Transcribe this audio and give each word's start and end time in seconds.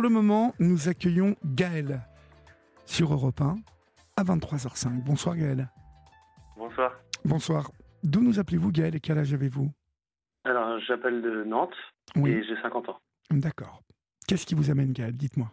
Pour 0.00 0.08
le 0.08 0.14
moment, 0.14 0.54
nous 0.58 0.88
accueillons 0.88 1.36
Gaël 1.44 2.00
sur 2.86 3.12
Europe 3.12 3.42
1 3.42 3.56
à 4.16 4.24
23h05. 4.24 5.04
Bonsoir 5.04 5.36
Gaël. 5.36 5.68
Bonsoir. 6.56 6.92
Bonsoir. 7.22 7.70
D'où 8.02 8.22
nous 8.22 8.40
appelez-vous 8.40 8.72
Gaël 8.72 8.96
et 8.96 9.00
quel 9.00 9.18
âge 9.18 9.34
avez-vous? 9.34 9.70
Alors, 10.44 10.80
j'appelle 10.80 11.20
de 11.20 11.44
Nantes 11.44 11.76
Oui. 12.16 12.30
et 12.30 12.42
j'ai 12.44 12.56
50 12.62 12.88
ans. 12.88 12.98
D'accord. 13.30 13.82
Qu'est-ce 14.26 14.46
qui 14.46 14.54
vous 14.54 14.70
amène 14.70 14.94
Gaël? 14.94 15.14
Dites-moi. 15.14 15.52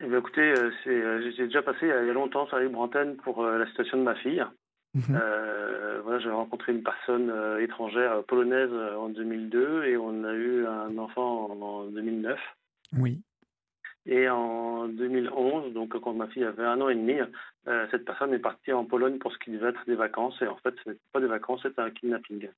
Eh 0.00 0.06
bien, 0.06 0.18
écoutez, 0.18 0.42
euh, 0.58 0.70
euh, 0.88 1.32
j'ai 1.34 1.46
déjà 1.46 1.62
passé 1.62 1.78
il 1.84 1.88
y 1.88 1.92
a 1.92 2.12
longtemps 2.12 2.46
sur 2.46 2.58
la 2.58 2.64
libre 2.64 2.78
antenne 2.80 3.16
pour 3.24 3.42
euh, 3.42 3.56
la 3.56 3.66
situation 3.68 3.96
de 3.96 4.02
ma 4.02 4.16
fille. 4.16 4.44
Mhm. 4.92 5.18
Euh, 5.18 6.02
voilà, 6.02 6.18
j'ai 6.18 6.28
rencontré 6.28 6.72
une 6.72 6.82
personne 6.82 7.30
euh, 7.30 7.64
étrangère 7.64 8.12
euh, 8.16 8.22
polonaise 8.22 8.68
euh, 8.70 8.98
en 8.98 9.08
2002 9.08 9.84
et 9.84 9.96
on 9.96 10.24
a 10.24 10.34
eu 10.34 10.66
un 10.66 10.98
enfant 10.98 11.50
en, 11.50 11.62
en 11.62 11.84
2009. 11.86 12.38
Oui. 12.98 13.22
Et 14.10 14.28
en 14.28 14.88
2011, 14.88 15.72
donc 15.72 15.96
quand 16.00 16.12
ma 16.12 16.26
fille 16.26 16.42
avait 16.42 16.64
un 16.64 16.80
an 16.80 16.88
et 16.88 16.96
demi, 16.96 17.14
euh, 17.68 17.86
cette 17.92 18.04
personne 18.04 18.34
est 18.34 18.40
partie 18.40 18.72
en 18.72 18.84
Pologne 18.84 19.18
pour 19.18 19.32
ce 19.32 19.38
qui 19.38 19.52
devait 19.52 19.68
être 19.68 19.84
des 19.86 19.94
vacances. 19.94 20.34
Et 20.42 20.48
en 20.48 20.56
fait, 20.56 20.74
ce 20.84 20.90
n'était 20.90 21.00
pas 21.12 21.20
des 21.20 21.28
vacances, 21.28 21.60
c'était 21.62 21.80
un 21.80 21.92
kidnapping. 21.92 22.48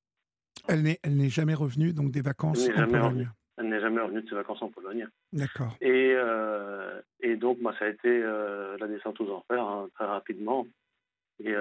Elle 0.66 0.83
n'est, 0.83 1.29
jamais 1.29 1.52
revenue, 1.52 1.93
donc 1.93 2.10
des 2.10 2.23
vacances 2.23 2.66
en 2.70 2.73
Pologne. 2.73 2.96
revenue. 2.96 3.29
Elle 3.59 3.69
n'est 3.69 3.80
jamais 3.83 4.01
revenue 4.01 4.23
de 4.23 4.29
ses 4.30 4.34
vacances 4.34 4.62
en 4.62 4.70
Pologne. 4.70 5.07
D'accord. 5.34 5.77
Et, 5.83 6.15
euh, 6.16 7.02
et 7.20 7.37
donc, 7.37 7.60
moi, 7.60 7.74
ça 7.79 7.84
a 7.84 7.88
été 7.88 8.09
euh, 8.09 8.79
la 8.80 8.88
descente 8.88 9.21
aux 9.21 9.30
enfers, 9.30 9.62
hein, 9.62 9.88
très 9.95 10.07
rapidement. 10.07 10.66
Et 11.45 11.55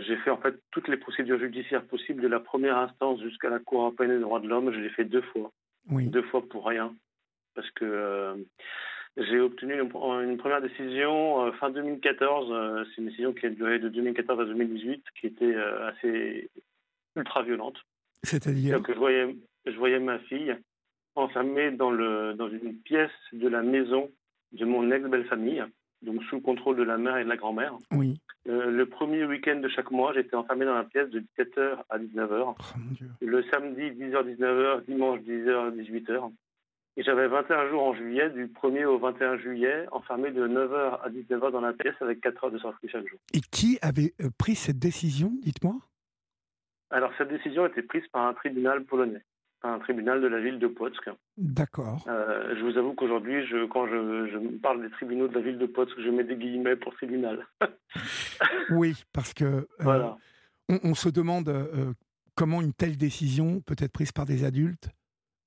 j'ai 0.00 0.16
fait 0.18 0.30
en 0.30 0.38
fait 0.38 0.60
toutes 0.72 0.88
les 0.88 0.96
procédures 0.96 1.38
judiciaires 1.38 1.84
possibles, 1.84 2.20
de 2.20 2.28
la 2.28 2.40
première 2.40 2.76
instance 2.76 3.22
jusqu'à 3.22 3.48
la 3.48 3.60
Cour 3.60 3.82
européenne 3.82 4.10
des 4.10 4.20
droits 4.20 4.40
de 4.40 4.48
l'homme. 4.48 4.72
Je 4.72 4.80
l'ai 4.80 4.90
fait 4.90 5.04
deux 5.04 5.22
fois, 5.22 5.52
Oui. 5.88 6.08
deux 6.08 6.22
fois 6.24 6.42
pour 6.46 6.66
rien, 6.66 6.92
parce 7.54 7.70
que 7.70 8.44
j'ai 9.16 9.38
obtenu 9.38 9.74
une, 9.74 9.90
une 10.28 10.36
première 10.36 10.60
décision 10.60 11.44
euh, 11.46 11.52
fin 11.52 11.70
2014. 11.70 12.48
euh, 12.50 12.84
C'est 12.90 13.00
une 13.00 13.08
décision 13.08 13.32
qui 13.32 13.46
a 13.46 13.50
duré 13.50 13.78
de 13.78 13.88
2014 13.88 14.40
à 14.40 14.44
2018, 14.44 15.04
qui 15.20 15.26
était 15.28 15.54
euh, 15.54 15.88
assez 15.88 16.50
ultra 17.16 17.42
violente. 17.42 17.76
C'est-à-dire 18.24 18.76
Donc, 18.78 18.90
je 18.92 18.98
voyais, 18.98 19.36
je 19.66 19.76
voyais 19.76 20.00
ma 20.00 20.18
fille 20.20 20.56
enfermée 21.14 21.70
dans, 21.70 21.90
le, 21.92 22.34
dans 22.34 22.48
une 22.48 22.74
pièce 22.74 23.10
de 23.32 23.46
la 23.48 23.62
maison 23.62 24.10
de 24.52 24.64
mon 24.64 24.90
ex-belle-famille, 24.90 25.62
donc 26.02 26.22
sous 26.24 26.36
le 26.36 26.40
contrôle 26.40 26.76
de 26.76 26.82
la 26.82 26.96
mère 26.98 27.16
et 27.18 27.24
de 27.24 27.28
la 27.28 27.36
grand-mère. 27.36 27.74
Oui. 27.92 28.20
Le 28.46 28.84
premier 28.84 29.24
week-end 29.24 29.56
de 29.60 29.68
chaque 29.68 29.90
mois, 29.90 30.12
j'étais 30.12 30.34
enfermé 30.36 30.64
dans 30.64 30.74
la 30.74 30.84
pièce 30.84 31.08
de 31.10 31.20
17h 31.38 31.78
à 31.88 31.98
19h. 31.98 32.54
Oh 32.58 32.62
mon 32.76 32.90
Dieu. 32.92 33.06
Le 33.20 33.42
samedi, 33.44 33.82
10h-19h, 33.92 34.84
dimanche, 34.86 35.20
10h-18h. 35.20 36.30
Et 36.96 37.02
j'avais 37.02 37.26
21 37.26 37.68
jours 37.70 37.82
en 37.82 37.94
juillet, 37.94 38.30
du 38.30 38.46
1er 38.46 38.84
au 38.84 38.98
21 38.98 39.36
juillet, 39.38 39.86
enfermé 39.90 40.30
de 40.30 40.46
9h 40.46 41.00
à 41.02 41.10
19h 41.10 41.50
dans 41.50 41.60
la 41.60 41.72
pièce 41.72 41.94
avec 42.00 42.20
4 42.20 42.44
heures 42.44 42.50
de 42.52 42.58
sortie 42.58 42.88
chaque 42.88 43.08
jour. 43.08 43.18
Et 43.32 43.40
qui 43.40 43.78
avait 43.82 44.14
euh, 44.22 44.30
pris 44.38 44.54
cette 44.54 44.78
décision 44.78 45.32
Dites-moi? 45.42 45.76
Alors, 46.90 47.10
cette 47.18 47.28
décision 47.28 47.64
a 47.64 47.68
été 47.68 47.82
prise 47.82 48.06
par 48.12 48.26
un 48.26 48.34
tribunal 48.34 48.84
polonais, 48.84 49.22
par 49.60 49.72
un 49.72 49.80
tribunal 49.80 50.20
de 50.20 50.28
la 50.28 50.40
ville 50.40 50.60
de 50.60 50.68
Płock. 50.68 50.94
D'accord. 51.36 52.04
Euh, 52.06 52.54
je 52.56 52.62
vous 52.62 52.78
avoue 52.78 52.94
qu'aujourd'hui, 52.94 53.44
je, 53.46 53.66
quand 53.66 53.88
je, 53.88 54.28
je 54.30 54.38
parle 54.58 54.82
des 54.82 54.90
tribunaux 54.90 55.26
de 55.26 55.34
la 55.34 55.40
ville 55.40 55.58
de 55.58 55.66
Płock, 55.66 55.88
je 55.98 56.10
mets 56.10 56.22
des 56.22 56.36
guillemets 56.36 56.76
pour 56.76 56.94
tribunal. 56.94 57.46
Oui, 58.70 58.94
parce 59.12 59.34
que 59.34 59.44
euh, 59.44 59.66
voilà. 59.78 60.16
on, 60.68 60.78
on 60.82 60.94
se 60.94 61.08
demande 61.08 61.48
euh, 61.48 61.92
comment 62.34 62.60
une 62.60 62.72
telle 62.72 62.96
décision 62.96 63.60
peut 63.60 63.76
être 63.78 63.92
prise 63.92 64.12
par 64.12 64.24
des 64.24 64.44
adultes 64.44 64.88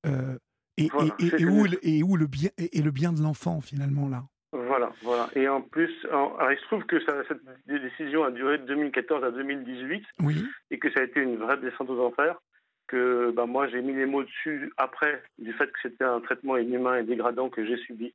euh, 0.06 0.38
et, 0.78 0.88
Voilà, 0.92 1.16
et- 1.20 1.26
et- 1.26 1.30
c'est 1.30 1.42
et 1.42 1.46
où, 1.46 1.64
le- 1.66 1.80
et 1.88 2.04
où 2.04 2.16
le 2.18 2.28
bien 2.28 2.50
et, 2.58 2.78
et 2.78 2.82
le 2.82 2.92
bien 2.92 3.12
de 3.14 3.22
l'enfant 3.22 3.62
finalement 3.62 4.08
là? 4.10 4.24
Voilà, 4.54 4.92
voilà. 5.02 5.28
Et 5.36 5.48
en 5.50 5.62
plus, 5.62 5.92
alors, 6.06 6.38
il 6.52 6.58
se 6.58 6.64
trouve 6.66 6.84
que 6.86 7.00
ça- 7.04 7.22
cette 7.28 7.42
décision 7.68 8.24
a 8.24 8.32
duré 8.32 8.58
de 8.60 8.66
2014 8.66 9.24
à 9.24 9.32
2018 9.32 10.04
Oui. 10.22 10.46
et 10.72 10.80
que 10.80 10.90
ça 10.92 11.02
a 11.02 11.04
été 11.04 11.20
une 11.22 11.36
vraie 11.38 11.58
descente 11.58 11.90
aux 11.90 12.02
enfers. 12.06 12.40
Que 12.88 13.32
bah, 13.32 13.46
moi, 13.46 13.68
j'ai 13.68 13.82
mis 13.82 13.94
les 13.94 14.06
mots 14.06 14.24
dessus 14.24 14.72
après 14.78 15.22
du 15.38 15.52
fait 15.54 15.68
que 15.68 15.80
c'était 15.82 16.06
un 16.06 16.22
traitement 16.22 16.56
inhumain 16.56 16.98
et 17.00 17.04
dégradant 17.04 17.50
que 17.50 17.66
j'ai 17.66 17.76
subi. 17.78 18.14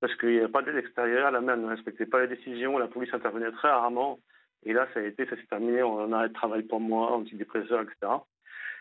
Parce 0.00 0.14
qu'il 0.14 0.30
n'y 0.30 0.38
avait 0.38 0.48
pas 0.48 0.62
d'aide 0.62 0.76
extérieure, 0.76 1.30
la 1.32 1.40
mère 1.40 1.56
ne 1.56 1.66
respectait 1.66 2.06
pas 2.06 2.24
les 2.24 2.28
décisions, 2.36 2.78
la 2.78 2.86
police 2.86 3.12
intervenait 3.12 3.50
très 3.50 3.68
rarement. 3.68 4.20
Et 4.62 4.72
là, 4.72 4.86
ça 4.94 5.00
a 5.00 5.02
été, 5.02 5.26
ça 5.26 5.34
s'est 5.36 5.46
terminé 5.50 5.82
en 5.82 6.12
arrêt 6.12 6.28
de 6.28 6.34
travail 6.34 6.62
pour 6.62 6.78
moi, 6.80 7.10
antidépresseur, 7.12 7.80
etc. 7.82 8.12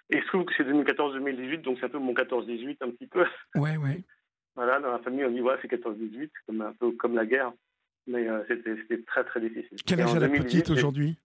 Et 0.10 0.18
il 0.18 0.24
se 0.24 0.28
trouve 0.28 0.46
que 0.46 0.54
c'est 0.58 0.64
2014-2018, 0.64 1.62
donc 1.62 1.78
c'est 1.80 1.86
un 1.86 1.90
peu 1.90 2.00
mon 2.00 2.14
14-18 2.14 2.78
un 2.82 2.90
petit 2.92 3.08
peu. 3.08 3.26
Ouais, 3.56 3.78
ouais. 3.78 4.02
Voilà, 4.56 4.80
dans 4.82 4.92
la 4.92 5.00
famille, 5.00 5.24
on 5.24 5.32
dit, 5.32 5.40
ouais, 5.40 5.56
c'est 5.62 5.72
14-18, 5.72 6.30
comme 6.46 6.62
un 6.62 6.74
peu 6.74 6.92
comme 6.92 7.16
la 7.16 7.26
guerre. 7.26 7.54
Mais 8.08 8.28
euh, 8.28 8.44
c'était 8.50 9.02
très, 9.04 9.24
très 9.24 9.40
difficile. 9.40 9.78
Quel 9.86 10.02
âge 10.02 10.14
a 10.16 10.20
la 10.20 10.28
2018, 10.28 10.44
petite 10.44 10.70
aujourd'hui? 10.72 11.18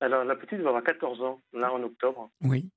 Alors, 0.00 0.24
la 0.24 0.34
petite 0.34 0.58
va 0.60 0.70
avoir 0.70 0.82
14 0.82 1.22
ans, 1.22 1.40
là, 1.52 1.72
en 1.72 1.80
octobre. 1.84 2.30
Oui. 2.42 2.68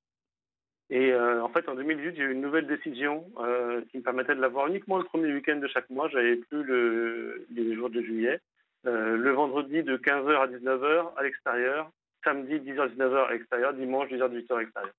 Et 0.91 1.13
euh, 1.13 1.41
en 1.41 1.47
fait, 1.47 1.67
en 1.69 1.75
2018, 1.75 2.15
j'ai 2.17 2.23
eu 2.23 2.33
une 2.33 2.41
nouvelle 2.41 2.67
décision 2.67 3.25
euh, 3.39 3.81
qui 3.89 3.97
me 3.97 4.03
permettait 4.03 4.35
de 4.35 4.41
l'avoir 4.41 4.67
uniquement 4.67 4.97
le 4.97 5.05
premier 5.05 5.33
week-end 5.33 5.55
de 5.55 5.67
chaque 5.67 5.89
mois. 5.89 6.09
J'avais 6.09 6.35
plus 6.35 6.63
le, 6.63 7.47
les 7.55 7.75
jours 7.75 7.89
de 7.89 8.01
juillet. 8.01 8.41
Euh, 8.85 9.15
le 9.15 9.31
vendredi 9.31 9.83
de 9.83 9.95
15h 9.95 10.35
à 10.35 10.47
19h 10.47 11.13
à 11.15 11.23
l'extérieur. 11.23 11.89
Samedi, 12.25 12.55
10h, 12.55 12.93
19h 12.97 13.27
à 13.27 13.31
l'extérieur. 13.31 13.73
Dimanche, 13.73 14.09
10h, 14.09 14.29
18h 14.29 14.53
à 14.53 14.59
l'extérieur. 14.59 14.93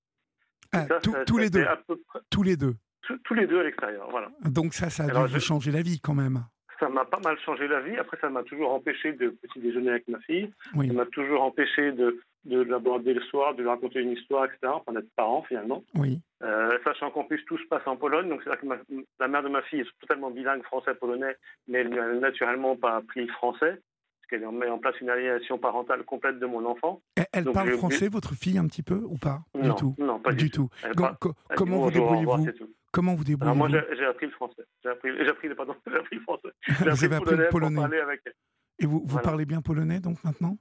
Ah, 0.73 0.85
ça, 0.87 0.99
tous- 0.99 1.11
ça- 1.13 1.25
tous 1.25 1.37
ça 1.37 1.41
les 1.43 1.49
deux. 1.49 1.65
peu 1.87 1.97
Tous 2.29 2.43
les 2.43 2.57
deux. 2.57 2.73
tous- 3.03 3.17
tous 3.23 3.33
les 3.33 3.47
deux 3.47 3.59
à 3.59 3.63
l'extérieur, 3.63 4.07
voilà. 4.11 4.29
Donc 4.45 4.73
ça, 4.73 4.89
ça 4.89 5.03
a 5.03 5.09
Alors, 5.09 5.27
dû 5.27 5.33
je- 5.35 5.39
changer 5.39 5.71
la 5.71 5.81
vie 5.81 5.99
quand 5.99 6.13
même. 6.15 6.39
Ça 6.79 6.89
m'a 6.89 7.05
pas 7.05 7.19
mal 7.23 7.37
changé 7.45 7.67
la 7.67 7.79
vie. 7.79 7.95
Après, 7.97 8.17
ça 8.19 8.29
m'a 8.29 8.43
toujours 8.43 8.73
empêché 8.73 9.13
de 9.13 9.29
petit 9.29 9.59
déjeuner 9.59 9.91
avec 9.91 10.07
ma 10.09 10.19
fille. 10.19 10.51
Oui. 10.75 10.87
Ça 10.87 10.93
m'a 10.93 11.05
toujours 11.05 11.41
empêché 11.43 11.91
de, 11.93 12.19
de 12.45 12.61
l'aborder 12.63 13.13
le 13.13 13.21
soir, 13.21 13.55
de 13.55 13.61
lui 13.61 13.69
raconter 13.69 14.01
une 14.01 14.11
histoire, 14.11 14.45
etc. 14.45 14.57
Enfin, 14.65 14.91
d'être 14.91 15.09
parent, 15.15 15.43
finalement. 15.43 15.83
Oui. 15.95 16.19
Euh, 16.41 16.77
sachant 16.83 17.09
qu'en 17.11 17.23
plus, 17.23 17.41
tout 17.45 17.57
se 17.57 17.63
passe 17.67 17.83
en 17.85 17.95
Pologne. 17.95 18.27
Donc, 18.27 18.41
c'est-à-dire 18.43 18.61
que 18.61 18.65
ma- 18.65 19.01
la 19.19 19.27
mère 19.29 19.43
de 19.43 19.49
ma 19.49 19.61
fille 19.61 19.81
est 19.81 19.99
totalement 20.01 20.29
bilingue 20.31 20.63
français-polonais, 20.63 21.37
mais 21.69 21.79
elle 21.79 21.89
n'a 21.89 22.13
naturellement 22.15 22.75
pas 22.75 22.97
appris 22.97 23.21
le 23.25 23.31
français, 23.31 23.79
parce 24.23 24.41
qu'elle 24.41 24.49
met 24.51 24.69
en 24.69 24.77
place 24.79 24.99
une 25.01 25.09
aliénation 25.09 25.57
parentale 25.57 26.03
complète 26.03 26.39
de 26.39 26.45
mon 26.45 26.65
enfant. 26.65 27.01
Elle, 27.15 27.25
elle 27.33 27.43
Donc, 27.43 27.53
parle 27.55 27.71
français, 27.71 28.07
votre 28.07 28.33
fille, 28.35 28.57
un 28.57 28.67
petit 28.67 28.83
peu 28.83 28.95
ou 28.95 29.17
pas? 29.17 29.41
Non, 29.55 29.69
Du 29.69 29.75
tout. 29.75 29.95
non, 29.97 30.19
pas 30.19 30.31
du 30.33 30.49
tout. 30.49 30.69
Elle 30.83 30.95
parle- 30.95 31.17
elle 31.49 31.55
comment 31.57 31.77
vous 31.79 31.91
débrouillez-vous. 31.91 32.47
Comment 32.91 33.15
vous 33.15 33.23
Alors, 33.41 33.55
moi, 33.55 33.67
débrouillez-vous 33.67 33.95
j'ai 33.99 34.05
appris 34.05 34.25
le 34.27 34.31
français. 34.33 34.63
J'ai 34.83 34.89
appris, 34.89 35.09
appris, 35.27 35.49
pardon, 35.55 35.75
appris 35.87 36.15
le 36.15 36.21
français. 36.21 36.49
J'ai 37.07 37.13
appris 37.13 37.35
le 37.35 37.49
polonais 37.49 37.75
pour 37.75 37.83
parler 37.83 37.99
avec 37.99 38.21
elle. 38.25 38.33
Et 38.79 38.85
vous, 38.85 38.99
vous 38.99 39.07
Voilà. 39.07 39.23
parlez 39.23 39.45
bien 39.45 39.61
polonais 39.61 39.99
donc 39.99 40.23
maintenant? 40.23 40.57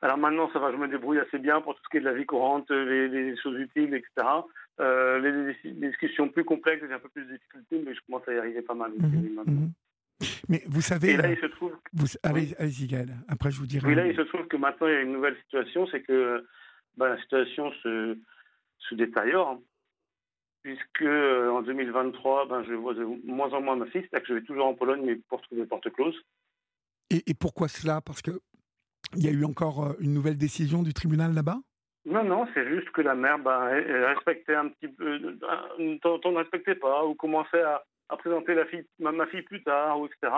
Alors 0.00 0.16
maintenant, 0.16 0.48
ça 0.52 0.60
va, 0.60 0.70
je 0.70 0.76
me 0.76 0.86
débrouille 0.88 1.18
assez 1.18 1.38
bien 1.38 1.60
pour 1.60 1.74
tout 1.74 1.80
ce 1.84 1.88
qui 1.90 1.96
est 1.96 2.00
de 2.00 2.04
la 2.04 2.14
vie 2.14 2.24
courante, 2.26 2.70
les, 2.70 3.08
les 3.08 3.36
choses 3.36 3.58
utiles, 3.58 3.92
etc. 3.94 4.26
Euh, 4.80 5.18
les, 5.18 5.72
discussions 5.72 6.28
plus 6.28 6.44
complexes, 6.44 6.84
j'ai 6.86 6.94
un 6.94 7.00
peu 7.00 7.08
plus 7.08 7.24
de 7.24 7.32
difficultés, 7.32 7.82
mais 7.84 7.94
je 7.94 8.00
commence 8.06 8.26
à 8.28 8.32
y 8.34 8.38
arriver 8.38 8.62
pas 8.62 8.74
mal. 8.74 8.92
maintenant. 8.96 9.42
mhm. 9.44 9.72
Mais 10.48 10.62
vous 10.66 10.80
savez, 10.80 11.10
Et 11.12 11.16
là, 11.16 11.30
il 11.30 11.38
se 11.38 11.46
trouve, 11.46 11.76
vous, 11.92 12.06
allez, 12.22 12.54
allez-y 12.58 12.86
Gaël, 12.86 13.14
après 13.28 13.50
je 13.50 13.58
vous 13.60 13.66
dirai. 13.66 13.86
oui, 13.86 13.94
là, 13.94 14.06
il 14.06 14.16
se 14.16 14.22
trouve 14.22 14.46
que 14.48 14.56
maintenant, 14.56 14.88
il 14.88 14.92
y 14.92 14.96
a 14.96 15.00
une 15.00 15.12
nouvelle 15.12 15.36
situation, 15.42 15.86
c'est 15.88 16.02
que 16.02 16.44
bah, 16.96 17.08
la 17.08 17.20
situation 17.20 17.70
se, 17.82 18.18
se 18.78 18.94
détériore, 18.94 19.48
hein, 19.50 19.60
puisque 20.62 21.02
euh, 21.02 21.50
en 21.50 21.62
2023, 21.62 22.48
ben, 22.48 22.64
je 22.64 22.74
vois 22.74 22.94
de 22.94 23.04
moins 23.24 23.52
en 23.52 23.60
moins 23.60 23.76
ma 23.76 23.86
fille, 23.86 24.02
c'est-à-dire 24.02 24.26
que 24.26 24.34
je 24.34 24.38
vais 24.40 24.44
toujours 24.44 24.66
en 24.66 24.74
Pologne, 24.74 25.02
mais 25.04 25.16
pour 25.28 25.40
trouver 25.42 25.66
porte 25.66 25.90
close. 25.92 26.20
Et, 27.10 27.22
et 27.30 27.34
pourquoi 27.34 27.68
cela? 27.68 28.00
Parce 28.00 28.22
que 28.22 28.32
il 29.16 29.24
y 29.24 29.28
a 29.28 29.32
eu 29.32 29.44
encore 29.44 29.84
euh, 29.84 29.92
une 30.00 30.12
nouvelle 30.12 30.36
décision 30.36 30.82
du 30.82 30.92
tribunal 30.92 31.32
là-bas? 31.32 31.58
Non, 32.04 32.24
non, 32.24 32.46
c'est 32.54 32.66
juste 32.68 32.90
que 32.90 33.02
la 33.02 33.14
mère 33.14 33.38
ben, 33.38 33.68
elle 33.68 34.04
respectait 34.04 34.54
un 34.54 34.68
petit 34.68 34.88
peu, 34.88 35.06
euh, 35.06 35.36
ne 35.78 36.36
respectait 36.36 36.74
pas, 36.74 37.04
ou 37.04 37.14
commençait 37.14 37.62
à, 37.62 37.82
à 38.08 38.16
présenter 38.16 38.54
la 38.54 38.66
fille, 38.66 38.86
ma, 38.98 39.12
ma 39.12 39.26
fille 39.26 39.42
plus 39.42 39.62
tard, 39.62 39.98
etc. 40.06 40.32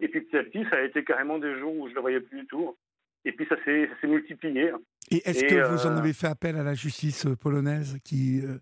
Et 0.00 0.08
puis 0.08 0.20
petit 0.22 0.36
à 0.36 0.44
petit, 0.44 0.64
ça 0.70 0.76
a 0.76 0.82
été 0.82 1.04
carrément 1.04 1.38
des 1.38 1.58
jours 1.58 1.74
où 1.76 1.88
je 1.88 1.94
la 1.94 2.00
voyais 2.00 2.20
plus 2.20 2.40
du 2.42 2.46
tout. 2.46 2.76
Et 3.24 3.32
puis 3.32 3.46
ça 3.48 3.56
s'est 3.64 3.88
multiplié. 4.04 4.72
Et 5.10 5.28
est-ce 5.28 5.44
que 5.44 5.68
vous 5.72 5.86
en 5.86 5.94
euh, 5.96 5.98
avez 5.98 6.12
fait 6.12 6.28
appel 6.28 6.56
à 6.56 6.62
la 6.62 6.74
justice 6.74 7.26
euh, 7.26 7.34
polonaise 7.36 7.98
qui 8.04 8.40
euh, 8.44 8.58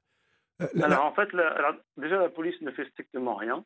euh, 0.62 0.68
la- 0.74 0.86
Alors 0.86 1.04
en 1.06 1.14
fait, 1.14 1.30
la- 1.32 1.48
alors, 1.52 1.74
déjà 1.98 2.18
la 2.18 2.28
police 2.30 2.58
ne 2.62 2.70
fait 2.70 2.88
strictement 2.90 3.34
rien. 3.34 3.64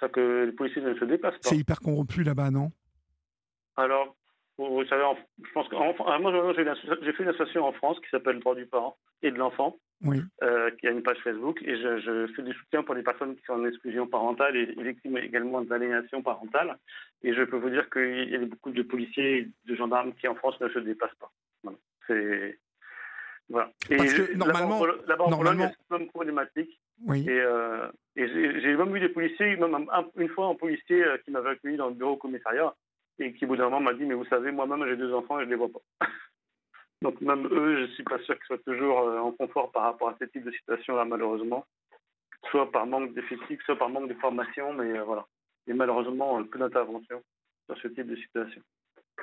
C'est 0.00 0.10
que 0.12 0.44
les 0.46 0.52
policiers 0.52 0.82
ne 0.82 0.94
se 0.94 1.04
déplacent 1.04 1.38
pas. 1.38 1.48
c'est 1.48 1.56
hyper 1.56 1.80
corrompu 1.80 2.22
là-bas, 2.22 2.50
non? 2.50 2.70
Alors, 3.76 4.16
vous, 4.58 4.66
vous 4.66 4.84
savez, 4.86 5.02
en- 5.02 5.16
je 5.42 5.52
pense 5.52 5.68
que 5.68 5.76
ah, 5.76 6.18
moi 6.18 6.52
j'ai 6.54 7.12
fait 7.12 7.22
une 7.22 7.28
association 7.28 7.64
en 7.66 7.72
France 7.72 7.98
qui 8.00 8.08
s'appelle 8.10 8.38
Droit 8.40 8.54
du 8.54 8.66
parent 8.66 8.96
et 9.22 9.30
de 9.30 9.36
l'enfant. 9.38 9.76
Oui. 10.06 10.20
euh, 10.42 10.70
qui 10.72 10.86
a 10.86 10.90
une 10.90 11.02
page 11.02 11.16
Facebook 11.24 11.62
et 11.62 11.76
je, 11.80 11.98
je 12.00 12.26
fais 12.34 12.42
du 12.42 12.52
soutien 12.52 12.82
pour 12.82 12.94
les 12.94 13.02
personnes 13.02 13.34
qui 13.36 13.42
sont 13.44 13.54
en 13.54 13.64
exclusion 13.64 14.06
parentale 14.06 14.54
et, 14.54 14.66
victimes 14.82 15.16
également 15.16 15.62
d'aliénation 15.62 16.20
parentale. 16.20 16.76
Et 17.22 17.32
je 17.32 17.42
peux 17.42 17.56
vous 17.56 17.70
dire 17.70 17.88
qu'il 17.88 18.28
y 18.28 18.34
a 18.36 18.38
beaucoup 18.40 18.70
de 18.70 18.82
policiers 18.82 19.38
et 19.38 19.48
de 19.64 19.74
gendarmes 19.74 20.12
qui 20.14 20.28
en 20.28 20.34
France 20.34 20.60
ne 20.60 20.68
se 20.68 20.78
déplacent 20.80 21.14
pas. 21.14 21.30
Voilà. 21.62 21.78
C'est 22.06 22.58
voilà. 23.48 23.70
Et 23.88 23.96
Parce 23.96 24.12
que 24.14 24.34
normalement- 24.34 24.82
a 24.84 25.68
cette 25.68 25.90
même 25.90 26.08
problématique. 26.08 26.78
Oui. 27.06 27.24
Et, 27.26 27.40
euh, 27.40 27.88
et 28.16 28.28
j'ai 28.28 28.76
même 28.76 28.94
eu 28.96 29.00
des 29.00 29.08
policiers, 29.08 29.56
même 29.56 29.86
une 30.18 30.28
fois 30.28 30.48
un 30.48 30.54
policier 30.54 31.02
euh, 31.02 31.16
qui 31.24 31.30
m'avait 31.30 31.50
accueilli 31.50 31.76
dans 31.78 31.88
le 31.88 31.94
bureau 31.94 32.16
commissariat 32.16 32.74
et 33.18 33.32
qui, 33.34 33.44
au 33.44 33.48
bout 33.48 33.56
d'un 33.56 33.64
moment, 33.64 33.80
m'a 33.80 33.94
dit 33.94 34.04
Mais 34.04 34.14
vous 34.14 34.24
savez, 34.26 34.50
moi-même, 34.50 34.86
j'ai 34.86 34.96
deux 34.96 35.12
enfants 35.14 35.38
et 35.38 35.42
je 35.42 35.46
ne 35.46 35.50
les 35.50 35.56
vois 35.56 35.68
pas. 35.68 36.06
Donc, 37.02 37.20
même 37.20 37.46
eux, 37.46 37.76
je 37.76 37.82
ne 37.82 37.86
suis 37.88 38.04
pas 38.04 38.18
sûr 38.20 38.34
qu'ils 38.36 38.46
soient 38.46 38.58
toujours 38.58 39.00
euh, 39.00 39.18
en 39.18 39.32
confort 39.32 39.70
par 39.72 39.82
rapport 39.82 40.08
à 40.08 40.16
ce 40.20 40.24
type 40.24 40.44
de 40.44 40.50
situation-là, 40.52 41.04
malheureusement. 41.04 41.66
Soit 42.50 42.70
par 42.70 42.86
manque 42.86 43.14
d'effectifs, 43.14 43.60
soit 43.64 43.76
par 43.76 43.88
manque 43.88 44.08
de 44.08 44.14
formation, 44.14 44.72
mais 44.72 44.98
voilà. 45.00 45.26
Et 45.66 45.72
malheureusement, 45.72 46.42
peu 46.44 46.58
d'intervention 46.58 47.22
sur 47.66 47.78
ce 47.78 47.88
type 47.88 48.06
de 48.06 48.16
situation. 48.16 48.62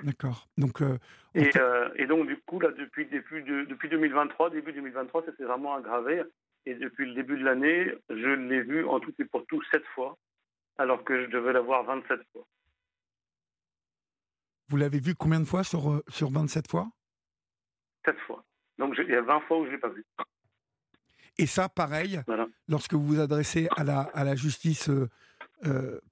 D'accord. 0.03 0.47
Donc, 0.57 0.81
euh, 0.81 0.97
et, 1.35 1.49
euh, 1.57 1.89
et, 1.95 2.07
donc, 2.07 2.27
du 2.27 2.37
coup, 2.37 2.59
là, 2.59 2.71
depuis, 2.71 3.05
depuis, 3.05 3.43
depuis 3.43 3.89
2023, 3.89 4.49
début 4.49 4.73
2023, 4.73 5.25
ça 5.25 5.35
s'est 5.35 5.43
vraiment 5.43 5.75
aggravé. 5.75 6.23
Et 6.65 6.75
depuis 6.75 7.07
le 7.07 7.13
début 7.13 7.37
de 7.37 7.43
l'année, 7.43 7.93
je 8.09 8.29
l'ai 8.29 8.61
vu 8.61 8.85
en 8.85 8.99
tout 8.99 9.13
et 9.19 9.25
pour 9.25 9.45
tout 9.47 9.61
sept 9.71 9.83
fois, 9.95 10.17
alors 10.77 11.03
que 11.03 11.25
je 11.25 11.29
devais 11.29 11.53
l'avoir 11.53 11.83
27 11.83 12.19
fois. 12.31 12.45
Vous 14.71 14.77
l'avez 14.77 14.99
vu 14.99 15.15
combien 15.15 15.41
de 15.41 15.45
fois 15.45 15.65
sur, 15.65 15.91
euh, 15.91 16.01
sur 16.07 16.31
27 16.31 16.69
fois? 16.71 16.87
Sept 18.05 18.17
fois. 18.19 18.41
Donc, 18.77 18.95
il 18.97 19.09
y 19.09 19.15
a 19.15 19.21
20 19.21 19.41
fois 19.41 19.59
où 19.59 19.65
je 19.65 19.67
ne 19.67 19.75
l'ai 19.75 19.79
pas 19.81 19.89
vu. 19.89 20.05
Et 21.37 21.45
ça, 21.45 21.67
pareil, 21.67 22.21
lorsque 22.69 22.93
vous 22.93 23.03
vous 23.03 23.19
adressez 23.19 23.67
à 23.75 23.83
la, 23.83 23.99
à 24.13 24.23
la 24.23 24.35
justice 24.35 24.89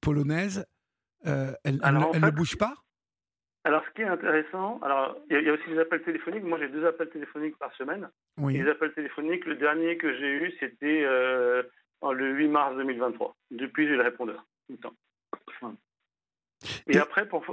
polonaise, 0.01 0.65
elle, 1.23 1.57
elle, 1.63 2.21
ne 2.21 2.31
bouge 2.31 2.57
pas? 2.57 2.73
Alors, 3.63 3.83
ce 3.85 3.93
qui 3.93 4.01
est 4.01 4.07
intéressant, 4.07 4.79
alors 4.81 5.17
il 5.29 5.41
y, 5.41 5.49
a 5.49 5.53
aussi 5.53 5.69
les 5.69 5.79
appels 5.79 6.01
téléphoniques. 6.03 6.43
Moi, 6.43 6.59
j'ai 6.59 6.67
deux 6.67 6.85
appels 6.85 7.09
téléphoniques 7.09 7.57
par 7.57 7.73
semaine. 7.75 8.09
Oui. 8.37 8.57
Les 8.57 8.69
appels 8.69 8.93
téléphoniques, 8.93 9.45
le 9.45 9.55
dernier 9.55 9.97
que 9.97 10.13
j'ai 10.17 10.31
eu, 10.31 10.53
c'était 10.59 11.03
euh, 11.05 11.63
le 12.01 12.33
8 12.35 12.47
mars 12.49 12.75
2023. 12.75 13.35
Depuis, 13.51 13.87
j'ai 13.87 13.95
le 13.95 14.03
répondeur 14.03 14.45
tout 14.67 14.73
le 14.73 14.79
temps. 14.79 14.93
Et, 16.87 16.97
après, 16.97 17.27
pour, 17.27 17.45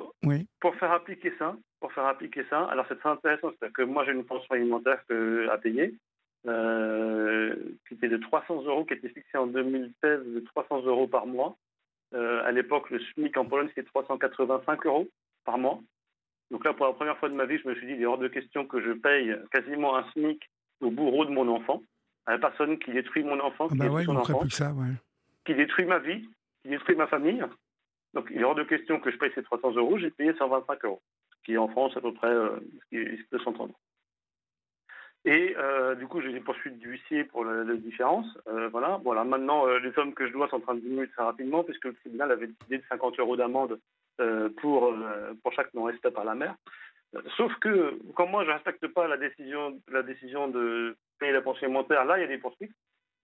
pour 0.61 0.75
faire 0.77 0.93
appliquer 0.93 1.33
ça, 1.39 1.57
pour 1.81 1.93
faire 1.93 2.07
appliquer 2.07 2.45
ça, 2.51 2.65
alors 2.65 2.87
c'est 2.89 2.99
très 2.99 3.11
intéressant, 3.11 3.51
c'est 3.61 3.73
que 3.73 3.83
moi 3.83 4.05
j'ai 4.05 4.13
une 4.13 4.25
pension 4.25 4.53
alimentaire 4.55 5.03
à 5.51 5.59
payer, 5.59 5.95
euh, 6.47 7.55
qui 7.87 7.95
était 7.95 8.09
de 8.09 8.17
300 8.17 8.63
euros, 8.65 8.85
qui 8.85 8.95
était 8.95 9.09
fixée 9.09 9.39
en 9.39 9.47
2016 9.47 10.21
de 10.27 10.41
300 10.41 10.83
euros 10.87 11.07
par 11.07 11.27
mois. 11.27 11.57
Euh, 12.15 12.45
à 12.45 12.53
l'époque, 12.53 12.91
le 12.91 13.01
SMIC 13.01 13.37
en 13.37 13.45
Pologne 13.45 13.69
c'était 13.69 13.89
385 13.89 14.87
euros 14.87 15.09
par 15.45 15.59
mois. 15.59 15.81
Donc 16.51 16.65
là, 16.65 16.73
pour 16.73 16.87
la 16.87 16.93
première 16.93 17.19
fois 17.19 17.29
de 17.29 17.35
ma 17.35 17.47
vie, 17.47 17.59
je 17.59 17.69
me 17.69 17.75
suis 17.75 17.87
dit, 17.87 17.95
il 17.95 18.03
est 18.03 18.07
hors 18.07 18.19
de 18.19 18.29
question 18.29 18.65
que 18.65 18.81
je 18.81 18.93
paye 18.93 19.37
quasiment 19.53 19.97
un 19.97 20.05
SMIC 20.13 20.49
au 20.81 20.91
bourreau 20.91 21.25
de 21.25 21.31
mon 21.31 21.49
enfant, 21.49 21.83
à 22.27 22.33
la 22.33 22.39
personne 22.39 22.79
qui 22.79 22.93
détruit 22.93 23.25
mon 23.25 23.41
enfant, 23.41 23.67
ah 23.69 23.73
qui, 23.73 23.79
bah 23.79 23.85
détruit 23.87 24.05
son 24.05 24.17
enfant 24.17 24.49
ça, 24.49 24.73
qui 25.45 25.55
détruit 25.55 25.87
ma 25.87 25.99
vie, 25.99 26.29
qui 26.63 26.69
détruit 26.69 26.97
ma 26.97 27.07
famille. 27.07 27.43
Donc 28.17 28.29
il 28.31 28.41
est 28.41 28.45
hors 28.45 28.55
de 28.55 28.65
question 28.65 28.99
que 28.99 29.11
je 29.11 29.19
paye 29.19 29.31
ces 29.35 29.43
300 29.43 29.73
euros, 29.73 29.99
j'ai 29.99 30.11
payé 30.11 30.33
125 30.33 30.87
euros, 30.87 31.03
ce 31.33 31.37
qui 31.45 31.53
est 31.53 31.59
en 31.59 31.69
France 31.69 31.95
à 31.99 32.01
peu 32.01 32.15
près 32.15 32.29
euh, 32.31 32.57
ce 32.91 32.97
qui 32.97 33.23
peut 33.25 33.39
s'entendre. 33.41 33.75
Et 35.27 35.55
euh, 35.59 35.95
du 35.97 36.07
coup, 36.07 36.23
j'ai 36.23 36.33
des 36.33 36.41
poursuites 36.41 36.79
d'huissier 36.79 37.25
pour 37.25 37.45
la, 37.45 37.65
différence. 37.75 38.27
Euh, 38.49 38.69
voilà. 38.69 39.01
voilà. 39.05 39.25
Maintenant, 39.25 39.67
les 39.67 39.93
sommes 39.93 40.15
que 40.15 40.27
je 40.27 40.33
dois 40.33 40.49
sont 40.49 40.57
en 40.57 40.61
train 40.61 40.75
de 40.77 40.81
diminuer 40.81 41.09
très 41.09 41.25
rapidement, 41.25 41.63
puisque 41.63 41.85
le 41.85 41.95
tribunal 41.95 42.33
avait 42.33 42.47
décidé 42.47 42.79
de 42.79 42.85
50 42.89 43.19
euros 43.19 43.37
d'amende 43.37 43.79
pour, 44.63 44.95
pour 45.43 45.53
chaque 45.53 45.75
non-respect 45.75 46.13
par 46.13 46.25
la 46.25 46.37
mer. 46.37 46.55
Sauf 47.37 47.53
que, 47.57 47.99
comme 48.15 48.31
moi, 48.31 48.45
je 48.45 48.51
ne 48.51 48.55
respecte 48.55 48.87
pas 48.87 49.09
la 49.09 49.17
décision, 49.17 49.79
la 49.89 50.05
décision 50.05 50.49
de 50.49 50.97
payer 51.19 51.33
la 51.33 51.43
pension 51.43 51.67
alimentaire, 51.67 52.05
là, 52.05 52.19
il 52.19 52.23
y 52.23 52.25
a 52.25 52.29
des 52.29 52.39
poursuites. 52.39 52.73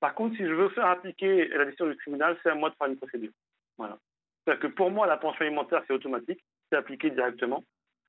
Par 0.01 0.15
contre, 0.15 0.37
si 0.37 0.43
je 0.43 0.53
veux 0.53 0.71
faire 0.71 0.87
appliquer 0.87 1.49
la 1.49 1.65
décision 1.65 1.87
du 1.87 1.97
tribunal, 1.97 2.37
c'est 2.43 2.51
à 2.51 2.55
moi 2.57 2.69
de 2.69 2.75
faire 2.75 2.89
une 2.89 2.97
procédure. 2.97 3.33
Voilà. 3.79 3.97
C'est-à-dire 4.45 4.63
que 4.63 4.75
pour 4.75 4.91
moi, 4.91 5.07
la 5.07 5.17
pension 5.17 5.45
alimentaire, 5.45 5.83
c'est 5.87 5.93
automatique, 5.93 6.45
c'est 6.71 6.77
appliqué 6.77 7.11
directement. 7.11 7.65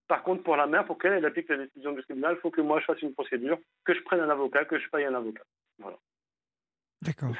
Par 0.07 0.23
contre, 0.23 0.43
pour 0.43 0.57
la 0.57 0.67
mère, 0.67 0.85
pour 0.85 0.97
qu'elle 0.97 1.25
applique 1.25 1.49
la 1.49 1.57
décision 1.57 1.93
du 1.93 2.01
tribunal, 2.03 2.35
il 2.37 2.41
faut 2.41 2.51
que 2.51 2.61
moi, 2.61 2.79
je 2.79 2.85
fasse 2.85 3.01
une 3.01 3.13
procédure, 3.13 3.57
que 3.85 3.93
je 3.93 4.01
prenne 4.01 4.19
un 4.19 4.29
avocat, 4.29 4.65
que 4.65 4.79
je 4.79 4.89
paye 4.89 5.05
un 5.05 5.13
avocat. 5.13 5.43
Voilà. 5.79 5.97
D'accord. 7.01 7.33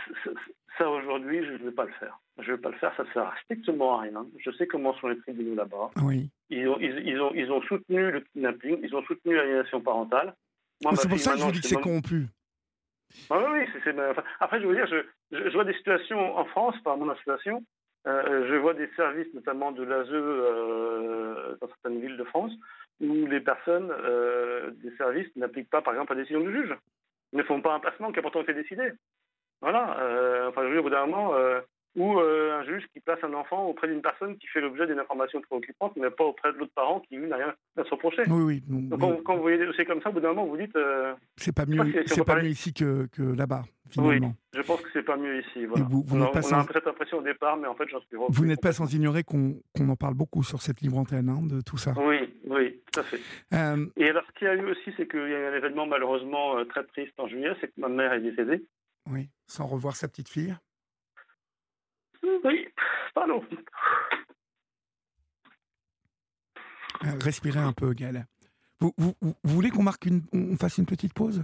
Ça, 0.77 0.89
aujourd'hui, 0.89 1.45
je 1.45 1.51
ne 1.51 1.57
vais 1.57 1.71
pas 1.71 1.85
le 1.85 1.93
faire. 1.93 2.19
Je 2.39 2.49
ne 2.49 2.55
vais 2.55 2.61
pas 2.61 2.69
le 2.69 2.77
faire, 2.77 2.95
ça 2.95 3.03
ne 3.03 3.11
sert 3.11 3.31
strictement 3.43 3.99
à 3.99 4.01
rien. 4.01 4.25
Je 4.39 4.51
sais 4.51 4.65
comment 4.65 4.93
sont 4.95 5.07
les 5.07 5.19
tribunaux 5.19 5.55
là-bas. 5.55 5.91
Oui. 6.01 6.29
Ils 6.49 6.67
ont, 6.67 6.79
ils, 6.79 7.21
ont, 7.21 7.31
ils 7.35 7.51
ont 7.51 7.61
soutenu 7.63 8.11
le 8.11 8.21
kidnapping, 8.21 8.79
ils 8.81 8.95
ont 8.95 9.03
soutenu 9.03 9.35
l'aliénation 9.35 9.81
parentale. 9.81 10.33
C'est 10.81 11.07
pour 11.07 11.19
ça 11.19 11.33
que 11.33 11.39
je 11.39 11.43
vous 11.43 11.51
dis 11.51 11.61
que 11.61 11.67
c'est 11.67 11.79
corrompu. 11.79 12.27
Ah 13.29 13.37
oui, 13.39 13.67
oui. 13.85 13.93
après, 14.39 14.59
je 14.59 14.65
veux 14.65 14.75
dire, 14.75 14.87
je, 14.87 15.37
je, 15.37 15.53
vois 15.53 15.63
des 15.63 15.75
situations 15.75 16.35
en 16.35 16.45
France, 16.45 16.75
par 16.83 16.97
mon 16.97 17.09
association, 17.09 17.63
euh, 18.05 18.47
je 18.50 18.55
vois 18.55 18.73
des 18.73 18.89
services, 18.95 19.33
notamment 19.33 19.71
de 19.71 19.83
l'ASE 19.83 20.09
euh, 20.11 21.55
dans 21.61 21.67
certaines 21.67 22.01
villes 22.01 22.17
de 22.17 22.23
France, 22.25 22.51
où 23.00 23.25
les 23.27 23.39
personnes 23.39 23.91
euh, 23.91 24.71
des 24.83 24.95
services 24.97 25.33
n'appliquent 25.35 25.69
pas, 25.69 25.81
par 25.81 25.94
exemple, 25.94 26.13
la 26.13 26.21
décision 26.21 26.41
du 26.41 26.51
juge. 26.51 26.75
Ne 27.31 27.44
font 27.44 27.61
pas 27.61 27.73
un 27.73 27.79
placement 27.79 28.11
qui 28.11 28.19
a 28.19 28.21
pourtant 28.21 28.41
été 28.41 28.53
décidé. 28.53 28.91
Voilà. 29.61 29.97
Euh, 30.00 30.50
enfin, 30.50 30.61
je 30.63 30.67
veux 30.67 30.73
dire, 30.73 30.81
au 30.81 30.83
bout 30.83 30.89
d'un 30.89 31.05
moment, 31.05 31.33
euh, 31.33 31.61
ou 31.95 32.19
euh, 32.19 32.59
un 32.59 32.63
juge 32.63 32.83
qui 32.91 32.99
place 32.99 33.19
un 33.23 33.33
enfant 33.33 33.65
auprès 33.67 33.87
d'une 33.87 34.01
personne 34.01 34.37
qui 34.37 34.47
fait 34.47 34.61
l'objet 34.61 34.87
d'une 34.87 34.99
information 34.99 35.41
préoccupante, 35.41 35.93
mais 35.95 36.09
pas 36.09 36.23
auprès 36.23 36.51
de 36.51 36.57
l'autre 36.57 36.73
parent 36.73 37.01
qui, 37.01 37.17
lui, 37.17 37.27
n'a 37.27 37.37
rien 37.37 37.53
à 37.77 37.83
se 37.83 37.89
reprocher. 37.89 38.23
Oui, 38.27 38.41
oui. 38.41 38.63
Donc, 38.67 39.23
Quand, 39.23 39.35
vous 39.35 39.41
voyez 39.41 39.57
des 39.57 39.65
dossiers 39.65 39.85
comme 39.85 40.01
ça, 40.01 40.09
au 40.09 40.13
bout 40.13 40.19
d'un 40.19 40.29
moment, 40.29 40.45
vous 40.45 40.57
dites. 40.57 40.77
c'est 41.37 41.55
pas 41.55 41.65
mieux, 41.65 42.03
c'est 42.05 42.25
pas 42.25 42.41
mieux 42.41 42.49
ici 42.49 42.73
que, 42.73 43.07
que 43.11 43.21
là-bas, 43.21 43.63
finalement. 43.89 44.27
Oui, 44.27 44.59
je 44.59 44.61
pense 44.61 44.81
que 44.81 44.89
c'est 44.91 45.03
pas 45.03 45.17
mieux 45.17 45.39
ici. 45.41 45.65
Voilà. 45.65 45.85
Vous, 45.89 46.03
vous 46.05 46.17
on, 46.17 46.31
a, 46.31 46.41
sans... 46.41 46.65
cette 46.71 46.87
impression 46.87 47.19
au 47.19 47.23
départ, 47.23 47.57
mais 47.57 47.67
en 47.67 47.75
fait, 47.75 47.87
j'en 47.89 47.99
suis 47.99 48.17
Vous 48.29 48.45
n'êtes 48.45 48.61
pas 48.61 48.73
sans 48.73 48.91
ignorer 48.93 49.23
qu'on 49.23 49.61
en 49.79 49.95
parle 49.95 50.15
beaucoup 50.15 50.43
sur 50.43 50.61
cette 50.61 50.81
libre 50.81 50.97
antenne, 50.97 51.29
hein, 51.29 51.41
de 51.43 51.61
tout 51.61 51.77
ça. 51.77 51.93
Oui, 51.97 52.33
oui, 52.47 52.81
tout 52.91 52.99
à 52.99 53.03
fait. 53.03 53.19
Et 53.97 54.09
alors, 54.09 54.23
ce 54.27 54.39
qu'il 54.39 54.47
y 54.47 54.49
a 54.49 54.55
eu 54.55 54.65
aussi, 54.65 54.91
c'est 54.97 55.07
qu'il 55.07 55.19
y 55.19 55.35
a 55.35 55.39
eu 55.39 55.53
un 55.53 55.57
événement 55.57 55.85
malheureusement 55.85 56.65
très 56.65 56.83
triste 56.85 57.13
en 57.19 57.27
juillet, 57.27 57.51
c'est 57.61 57.67
que 57.67 57.79
ma 57.79 57.89
mère 57.89 58.13
est 58.13 58.21
décédée. 58.21 58.65
Oui, 59.11 59.29
sans 59.47 59.67
revoir 59.67 59.95
sa 59.95 60.07
petite 60.07 60.29
fille 60.29 60.55
Oui, 62.23 62.67
pardon. 63.13 63.43
Euh, 67.03 67.17
respirez 67.21 67.59
un 67.59 67.73
peu, 67.73 67.93
Gaël. 67.93 68.25
Vous, 68.79 68.93
vous, 68.97 69.13
vous 69.21 69.35
voulez 69.43 69.69
qu'on 69.69 69.83
marque 69.83 70.05
une, 70.05 70.21
on 70.33 70.55
fasse 70.57 70.77
une 70.77 70.85
petite 70.85 71.13
pause? 71.13 71.43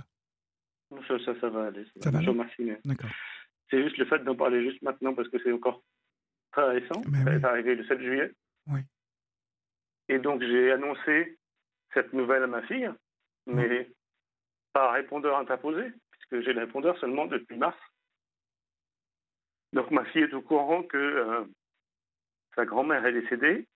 Ça, 1.07 1.19
ça, 1.25 1.39
ça, 1.39 1.49
va 1.49 1.67
aller. 1.67 1.85
Ça, 2.01 2.11
va. 2.11 2.19
D'accord. 2.85 3.09
C'est 3.69 3.83
juste 3.83 3.97
le 3.97 4.05
fait 4.05 4.19
d'en 4.19 4.35
parler 4.35 4.63
juste 4.69 4.81
maintenant 4.81 5.13
parce 5.13 5.29
que 5.29 5.37
c'est 5.43 5.51
encore 5.51 5.83
très 6.51 6.67
récent. 6.67 7.01
ça 7.03 7.33
est 7.33 7.43
arrivé 7.43 7.75
le 7.75 7.85
7 7.85 7.99
juillet. 7.99 8.31
Oui. 8.68 8.80
Et 10.07 10.18
donc 10.18 10.42
j'ai 10.42 10.71
annoncé 10.71 11.37
cette 11.94 12.13
nouvelle 12.13 12.44
à 12.44 12.47
ma 12.47 12.63
fille, 12.63 12.89
mais 13.45 13.89
par 14.73 14.94
répondeur 14.94 15.37
interposé 15.37 15.92
que 16.30 16.42
j'ai 16.42 16.54
le 16.54 16.61
répondeur 16.61 16.97
seulement 16.99 17.25
depuis 17.25 17.57
mars. 17.57 17.77
Donc 19.73 19.92
ma 19.92 20.06
fille 20.06 20.23
est 20.23 20.33
au 20.33 20.42
courant 20.42 20.83
que 20.83 20.97
euh, 20.97 21.44
sa 22.56 22.66
grand-mère 22.66 23.06
est 23.06 23.14
décédée 23.14 23.68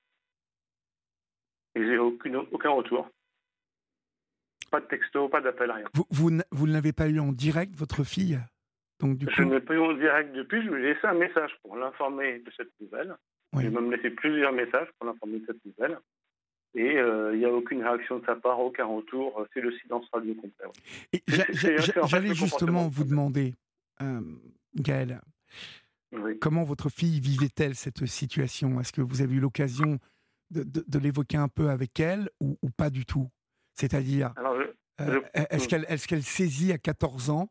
et 1.75 1.85
j'ai 1.85 1.97
aucune, 1.97 2.35
aucun 2.51 2.69
retour. 2.69 3.09
Pas 4.71 4.79
de 4.79 4.85
texto, 4.85 5.29
pas 5.29 5.41
d'appel, 5.41 5.71
rien. 5.71 5.85
Vous, 5.93 6.31
vous, 6.51 6.67
ne 6.67 6.73
l'avez 6.73 6.93
pas 6.93 7.07
eu 7.07 7.19
en 7.19 7.31
direct, 7.31 7.75
votre 7.75 8.03
fille? 8.03 8.39
Donc, 8.99 9.17
du 9.17 9.27
Je 9.29 9.43
ne 9.43 9.55
l'ai 9.55 9.61
pas 9.61 9.73
eu 9.73 9.79
en 9.79 9.93
direct 9.93 10.33
depuis. 10.33 10.63
Je 10.63 10.69
lui 10.69 10.83
ai 10.83 10.93
laissé 10.93 11.05
un 11.05 11.13
message 11.13 11.51
pour 11.61 11.75
l'informer 11.75 12.39
de 12.39 12.51
cette 12.55 12.71
nouvelle. 12.79 13.15
Oui. 13.53 13.63
J'ai 13.63 13.69
même 13.69 13.91
laissé 13.91 14.09
plusieurs 14.09 14.51
messages 14.51 14.87
pour 14.97 15.07
l'informer 15.07 15.39
de 15.39 15.45
cette 15.45 15.63
nouvelle. 15.65 15.99
Et 16.75 16.97
euh, 16.97 17.33
il 17.33 17.39
n'y 17.39 17.45
a 17.45 17.51
aucune 17.51 17.83
réaction 17.83 18.17
de 18.17 18.25
sa 18.25 18.35
part, 18.35 18.59
aucun 18.59 18.85
retour. 18.85 19.45
C'est 19.53 19.61
le 19.61 19.71
silence 19.73 20.05
radio 20.11 20.33
complet. 20.33 21.21
J'allais 22.07 22.33
justement 22.33 22.87
vous 22.87 23.03
demander, 23.03 23.53
euh, 24.01 24.21
Gaël, 24.75 25.21
comment 26.39 26.63
votre 26.63 26.89
fille 26.89 27.19
vivait-elle 27.19 27.75
cette 27.75 28.05
situation? 28.05 28.79
Est-ce 28.79 28.91
que 28.91 29.01
vous 29.01 29.21
avez 29.21 29.35
eu 29.35 29.39
l'occasion 29.39 29.99
de, 30.51 30.99
l'évoquer 30.99 31.37
un 31.37 31.47
peu 31.47 31.69
avec 31.69 31.99
elle 31.99 32.29
ou, 32.39 32.57
pas 32.77 32.89
du 32.89 33.05
tout? 33.05 33.29
C'est-à-dire, 33.75 34.33
euh, 35.01 35.21
est-ce 35.33 35.67
qu'elle 35.67 36.19
est 36.19 36.21
saisit 36.21 36.71
à 36.71 36.77
14 36.77 37.29
ans 37.29 37.49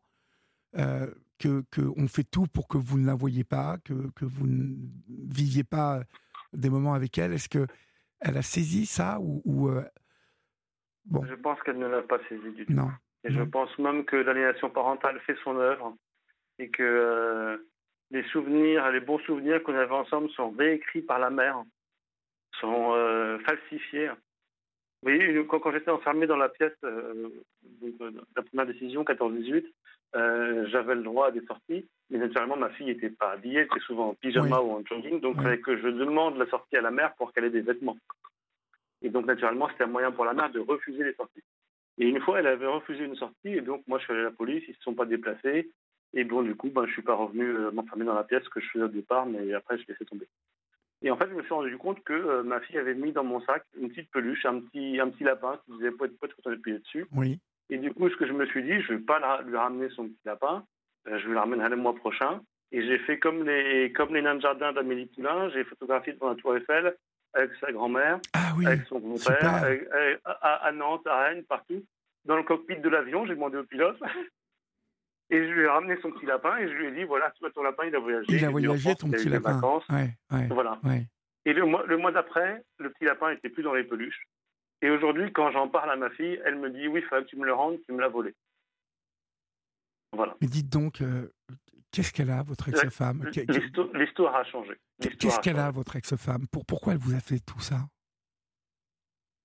euh, 0.77 1.07
que 1.39 1.63
qu'on 1.75 2.07
fait 2.07 2.23
tout 2.23 2.47
pour 2.47 2.67
que 2.67 2.77
vous 2.77 2.97
ne 2.97 3.05
la 3.05 3.15
voyiez 3.15 3.43
pas, 3.43 3.77
que, 3.83 4.09
que 4.15 4.25
vous 4.25 4.47
ne 4.47 4.75
viviez 5.09 5.63
pas 5.63 6.01
des 6.53 6.69
moments 6.69 6.93
avec 6.93 7.17
elle? 7.17 7.33
Est-ce 7.33 7.49
que 7.49 7.67
elle 8.23 8.37
a 8.37 8.41
saisi 8.41 8.85
ça 8.85 9.19
ou, 9.19 9.69
euh, 9.69 9.83
bon. 11.05 11.25
Je 11.25 11.35
pense 11.35 11.61
qu'elle 11.63 11.77
ne 11.77 11.87
l'a 11.87 12.01
pas 12.01 12.19
saisi 12.29 12.51
du 12.51 12.65
tout. 12.65 12.73
Non. 12.73 12.89
Et 13.25 13.31
je 13.31 13.41
pense 13.41 13.77
même 13.79 14.03
que 14.05 14.15
l'aliénation 14.17 14.69
parentale 14.69 15.19
fait 15.21 15.35
son 15.43 15.57
œuvre 15.57 15.95
et 16.59 16.69
que 16.69 16.83
euh, 16.83 17.57
les 18.13 18.23
souvenirs, 18.25 18.89
les 18.91 18.99
bons 18.99 19.19
souvenirs 19.19 19.61
qu'on 19.63 19.75
avait 19.75 19.91
ensemble 19.91 20.29
sont 20.29 20.51
réécrits 20.51 21.01
par 21.01 21.19
la 21.19 21.31
mère, 21.31 21.63
sont 22.61 22.93
euh, 22.93 23.39
falsifiés. 23.39 24.11
Oui, 25.03 25.19
quand, 25.49 25.59
quand 25.59 25.71
j'étais 25.73 25.91
enfermé 25.91 26.27
dans 26.27 26.37
la 26.37 26.47
pièce 26.47 26.77
euh, 26.85 27.29
de 27.81 28.23
la 28.35 28.43
première 28.43 28.67
décision, 28.67 29.03
14-18, 29.03 29.65
euh, 30.15 30.67
j'avais 30.69 30.93
le 30.93 31.01
droit 31.01 31.27
à 31.27 31.31
des 31.31 31.43
sorties, 31.45 31.87
mais 32.11 32.19
naturellement, 32.19 32.55
ma 32.55 32.69
fille 32.69 32.85
n'était 32.85 33.09
pas 33.09 33.31
habillée, 33.31 33.61
elle 33.61 33.65
était 33.65 33.79
souvent 33.79 34.09
en 34.09 34.13
pyjama 34.13 34.61
ou 34.61 34.71
en 34.71 34.85
jogging, 34.85 35.19
donc 35.19 35.35
il 35.39 35.43
fallait 35.43 35.59
que 35.59 35.75
je 35.75 35.87
demande 35.87 36.37
la 36.37 36.45
sortie 36.45 36.77
à 36.77 36.81
la 36.81 36.91
mère 36.91 37.15
pour 37.15 37.33
qu'elle 37.33 37.45
ait 37.45 37.49
des 37.49 37.61
vêtements. 37.61 37.97
Et 39.01 39.09
donc, 39.09 39.25
naturellement, 39.25 39.67
c'était 39.69 39.85
un 39.85 39.87
moyen 39.87 40.11
pour 40.11 40.23
la 40.23 40.33
mère 40.33 40.51
de 40.51 40.59
refuser 40.59 41.03
les 41.03 41.15
sorties. 41.15 41.43
Et 41.97 42.05
une 42.05 42.21
fois, 42.21 42.39
elle 42.39 42.47
avait 42.47 42.67
refusé 42.67 43.03
une 43.03 43.15
sortie, 43.15 43.49
et 43.49 43.61
donc 43.61 43.81
moi, 43.87 43.97
je 43.97 44.03
suis 44.03 44.13
allé 44.13 44.21
à 44.21 44.25
la 44.25 44.31
police, 44.31 44.63
ils 44.67 44.71
ne 44.71 44.75
se 44.75 44.83
sont 44.83 44.93
pas 44.93 45.05
déplacés, 45.05 45.71
et 46.13 46.23
bon, 46.23 46.43
du 46.43 46.55
coup, 46.55 46.69
ben, 46.69 46.83
je 46.83 46.89
ne 46.89 46.93
suis 46.93 47.01
pas 47.01 47.15
revenu 47.15 47.43
euh, 47.43 47.71
m'enfermer 47.71 48.05
dans 48.05 48.13
la 48.13 48.23
pièce 48.23 48.47
que 48.49 48.59
je 48.59 48.69
faisais 48.69 48.85
au 48.85 48.89
départ, 48.89 49.25
mais 49.25 49.53
après, 49.53 49.77
je 49.77 49.87
laissé 49.87 50.05
tomber. 50.05 50.27
Et 51.01 51.11
en 51.11 51.17
fait, 51.17 51.27
je 51.29 51.33
me 51.33 51.43
suis 51.43 51.53
rendu 51.53 51.77
compte 51.77 52.01
que 52.03 52.13
euh, 52.13 52.43
ma 52.43 52.61
fille 52.61 52.77
avait 52.77 52.93
mis 52.93 53.11
dans 53.11 53.23
mon 53.23 53.41
sac 53.41 53.65
une 53.79 53.89
petite 53.89 54.11
peluche, 54.11 54.45
un 54.45 54.61
petit, 54.61 54.99
un 54.99 55.09
petit 55.09 55.23
lapin 55.23 55.59
qui 55.65 55.73
disait 55.73 55.91
poète 55.91 56.17
poète 56.17 56.33
quand 56.35 56.49
on 56.49 56.53
appuyait 56.53 56.79
dessus. 56.79 57.07
Oui. 57.13 57.39
Et 57.69 57.77
du 57.77 57.91
coup, 57.91 58.09
ce 58.09 58.15
que 58.15 58.27
je 58.27 58.33
me 58.33 58.45
suis 58.45 58.63
dit, 58.63 58.81
je 58.81 58.93
ne 58.93 58.97
vais 58.97 59.03
pas 59.03 59.41
lui 59.41 59.57
ramener 59.57 59.89
son 59.89 60.05
petit 60.05 60.25
lapin, 60.25 60.63
euh, 61.07 61.17
je 61.17 61.27
vais 61.27 61.33
le 61.33 61.39
ramener 61.39 61.67
le 61.67 61.75
mois 61.75 61.95
prochain. 61.95 62.41
Et 62.71 62.85
j'ai 62.85 62.99
fait 62.99 63.19
comme 63.19 63.43
les, 63.43 63.91
comme 63.91 64.13
les 64.13 64.21
nains 64.21 64.35
de 64.35 64.41
jardin 64.41 64.71
d'Amélie 64.71 65.07
Poulain, 65.07 65.49
j'ai 65.49 65.63
photographié 65.63 66.13
devant 66.13 66.29
la 66.29 66.35
Tour 66.35 66.55
Eiffel 66.55 66.95
avec 67.33 67.51
sa 67.59 67.71
grand-mère, 67.71 68.19
ah 68.33 68.53
avec 68.65 68.83
son 68.87 68.99
grand-père, 68.99 69.63
à, 70.23 70.71
Nantes, 70.71 71.05
à 71.07 71.23
Rennes, 71.23 71.43
partout. 71.43 71.83
Dans 72.25 72.37
le 72.37 72.43
cockpit 72.43 72.77
de 72.77 72.89
l'avion, 72.89 73.25
j'ai 73.25 73.33
demandé 73.33 73.57
au 73.57 73.63
pilote. 73.63 73.99
Et 75.29 75.37
je 75.37 75.51
lui 75.51 75.63
ai 75.63 75.67
ramené 75.67 75.97
son 76.01 76.11
petit 76.11 76.25
lapin 76.25 76.57
et 76.57 76.67
je 76.67 76.73
lui 76.73 76.87
ai 76.87 76.91
dit 76.91 77.03
voilà, 77.05 77.33
ton 77.53 77.63
lapin, 77.63 77.85
il 77.85 77.95
a 77.95 77.99
voyagé. 77.99 78.27
Il 78.29 78.45
a 78.45 78.49
voyagé, 78.49 78.95
ton 78.95 79.09
petit 79.09 79.29
lapin. 79.29 79.53
Vacances. 79.53 79.87
Ouais, 79.89 80.09
ouais, 80.31 80.47
voilà. 80.47 80.79
Et 81.45 81.53
le 81.53 81.65
mois, 81.65 81.85
le 81.85 81.97
mois 81.97 82.11
d'après, 82.11 82.63
le 82.77 82.89
petit 82.91 83.05
lapin 83.05 83.31
n'était 83.31 83.49
plus 83.49 83.63
dans 83.63 83.73
les 83.73 83.83
peluches. 83.83 84.27
Et 84.81 84.89
aujourd'hui, 84.89 85.31
quand 85.31 85.51
j'en 85.51 85.67
parle 85.69 85.91
à 85.91 85.95
ma 85.95 86.09
fille, 86.11 86.39
elle 86.45 86.57
me 86.57 86.69
dit 86.69 86.87
oui, 86.87 87.01
il 87.01 87.07
fallait 87.07 87.23
que 87.23 87.29
tu 87.29 87.37
me 87.37 87.45
le 87.45 87.53
rendes, 87.53 87.79
tu 87.85 87.93
me 87.93 88.01
l'as 88.01 88.09
volé. 88.09 88.35
Voilà. 90.11 90.35
Mais 90.41 90.47
dites 90.47 90.69
donc, 90.69 91.01
euh, 91.01 91.31
qu'est-ce 91.91 92.13
qu'elle 92.13 92.29
a, 92.29 92.43
votre 92.43 92.69
ex-femme? 92.69 93.25
L'histoire 93.93 94.35
a 94.35 94.43
changé. 94.43 94.77
Qu'est-ce 95.01 95.39
qu'elle 95.39 95.57
a, 95.57 95.71
votre 95.71 95.95
ex-femme? 95.95 96.47
Pour, 96.51 96.65
Pourquoi 96.65 96.93
elle 96.93 96.99
vous 96.99 97.15
a 97.15 97.19
fait 97.19 97.39
tout 97.39 97.59
ça? 97.59 97.79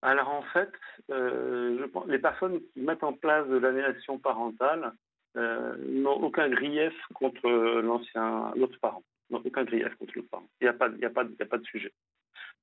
Alors 0.02 0.28
en 0.28 0.42
fait, 0.52 0.70
euh, 1.10 1.76
je 1.80 1.84
pense, 1.86 2.06
les 2.06 2.18
personnes 2.20 2.60
qui 2.72 2.80
mettent 2.80 3.02
en 3.02 3.12
place 3.12 3.48
de 3.48 3.56
l'annulation 3.56 4.18
parentale 4.18 4.92
euh, 5.36 5.76
n'ont 5.78 6.22
aucun 6.22 6.48
grief 6.48 6.94
contre 7.14 7.48
l'ancien, 7.80 8.52
l'autre 8.56 8.78
parent. 8.80 9.02
N'ont 9.30 9.42
aucun 9.44 9.64
grief 9.64 9.94
contre 9.96 10.12
l'autre 10.16 10.30
parent. 10.30 10.48
Il 10.60 10.64
n'y 10.64 10.68
a, 10.68 10.72
pas, 10.72 10.86
a, 10.88 11.06
a 11.06 11.46
pas 11.46 11.58
de 11.58 11.64
sujet. 11.64 11.92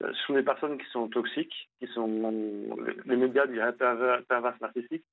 Euh, 0.03 0.11
ce 0.13 0.25
sont 0.25 0.33
des 0.33 0.43
personnes 0.43 0.77
qui 0.77 0.89
sont 0.89 1.07
toxiques, 1.07 1.69
qui 1.79 1.87
sont, 1.87 2.75
les 3.05 3.15
médias 3.15 3.47
diraient 3.47 3.73
pervers 3.75 4.57
narcissiques. 4.61 5.05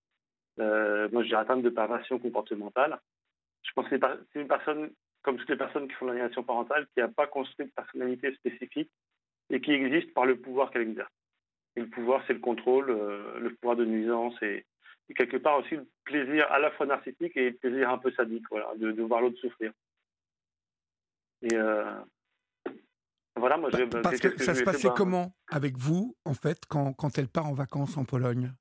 Euh, 0.59 1.09
moi, 1.12 1.23
je 1.23 1.28
dirais 1.28 1.42
atteinte 1.42 1.62
de 1.62 1.71
perversion 1.71 2.18
comportementale. 2.18 2.99
Je 3.62 3.71
pense 3.75 3.88
que 3.88 3.97
c'est 3.99 4.40
une 4.40 4.49
personne, 4.49 4.90
comme 5.23 5.37
toutes 5.37 5.50
les 5.50 5.56
personnes 5.56 5.88
qui 5.88 5.94
font 5.94 6.06
l'aliénation 6.06 6.42
parentale, 6.42 6.87
qui 6.94 7.00
n'a 7.00 7.09
pas 7.09 7.26
construit 7.26 7.66
de 7.66 7.71
personnalité 7.71 8.35
spécifique 8.35 8.90
et 9.50 9.61
qui 9.61 9.73
existe 9.73 10.12
par 10.14 10.26
le 10.26 10.37
pouvoir 10.37 10.71
qu'elle 10.71 10.82
exerce. 10.82 11.12
Et 11.76 11.80
le 11.80 11.88
pouvoir, 11.88 12.23
c'est 12.26 12.35
le 12.35 12.40
contrôle, 12.40 12.87
le 12.88 13.54
pouvoir 13.54 13.76
de 13.76 13.85
nuisance 13.85 14.35
et 14.42 14.66
quelque 15.14 15.37
part 15.37 15.59
aussi 15.59 15.76
le 15.76 15.87
plaisir 16.04 16.50
à 16.50 16.59
la 16.59 16.71
fois 16.73 16.87
narcissique 16.87 17.37
et 17.37 17.50
le 17.50 17.57
plaisir 17.57 17.90
un 17.90 17.99
peu 17.99 18.11
sadique, 18.12 18.45
voilà, 18.50 18.73
de, 18.76 18.92
de 18.92 19.02
voir 19.02 19.21
l'autre 19.21 19.38
souffrir. 19.38 19.73
Et 21.42 21.54
euh, 21.54 21.85
voilà, 23.37 23.57
moi, 23.57 23.71
bah, 23.71 24.00
parce 24.02 24.21
que, 24.21 24.40
ça 24.42 24.54
se 24.54 24.62
passait 24.62 24.90
comment 24.97 25.33
avec 25.50 25.76
vous, 25.76 26.16
en 26.25 26.35
fait, 26.35 26.59
quand, 26.69 26.92
quand 26.92 27.19
elle 27.19 27.28
part 27.28 27.47
en 27.47 27.54
vacances 27.54 27.97
en 27.97 28.04
Pologne? 28.04 28.52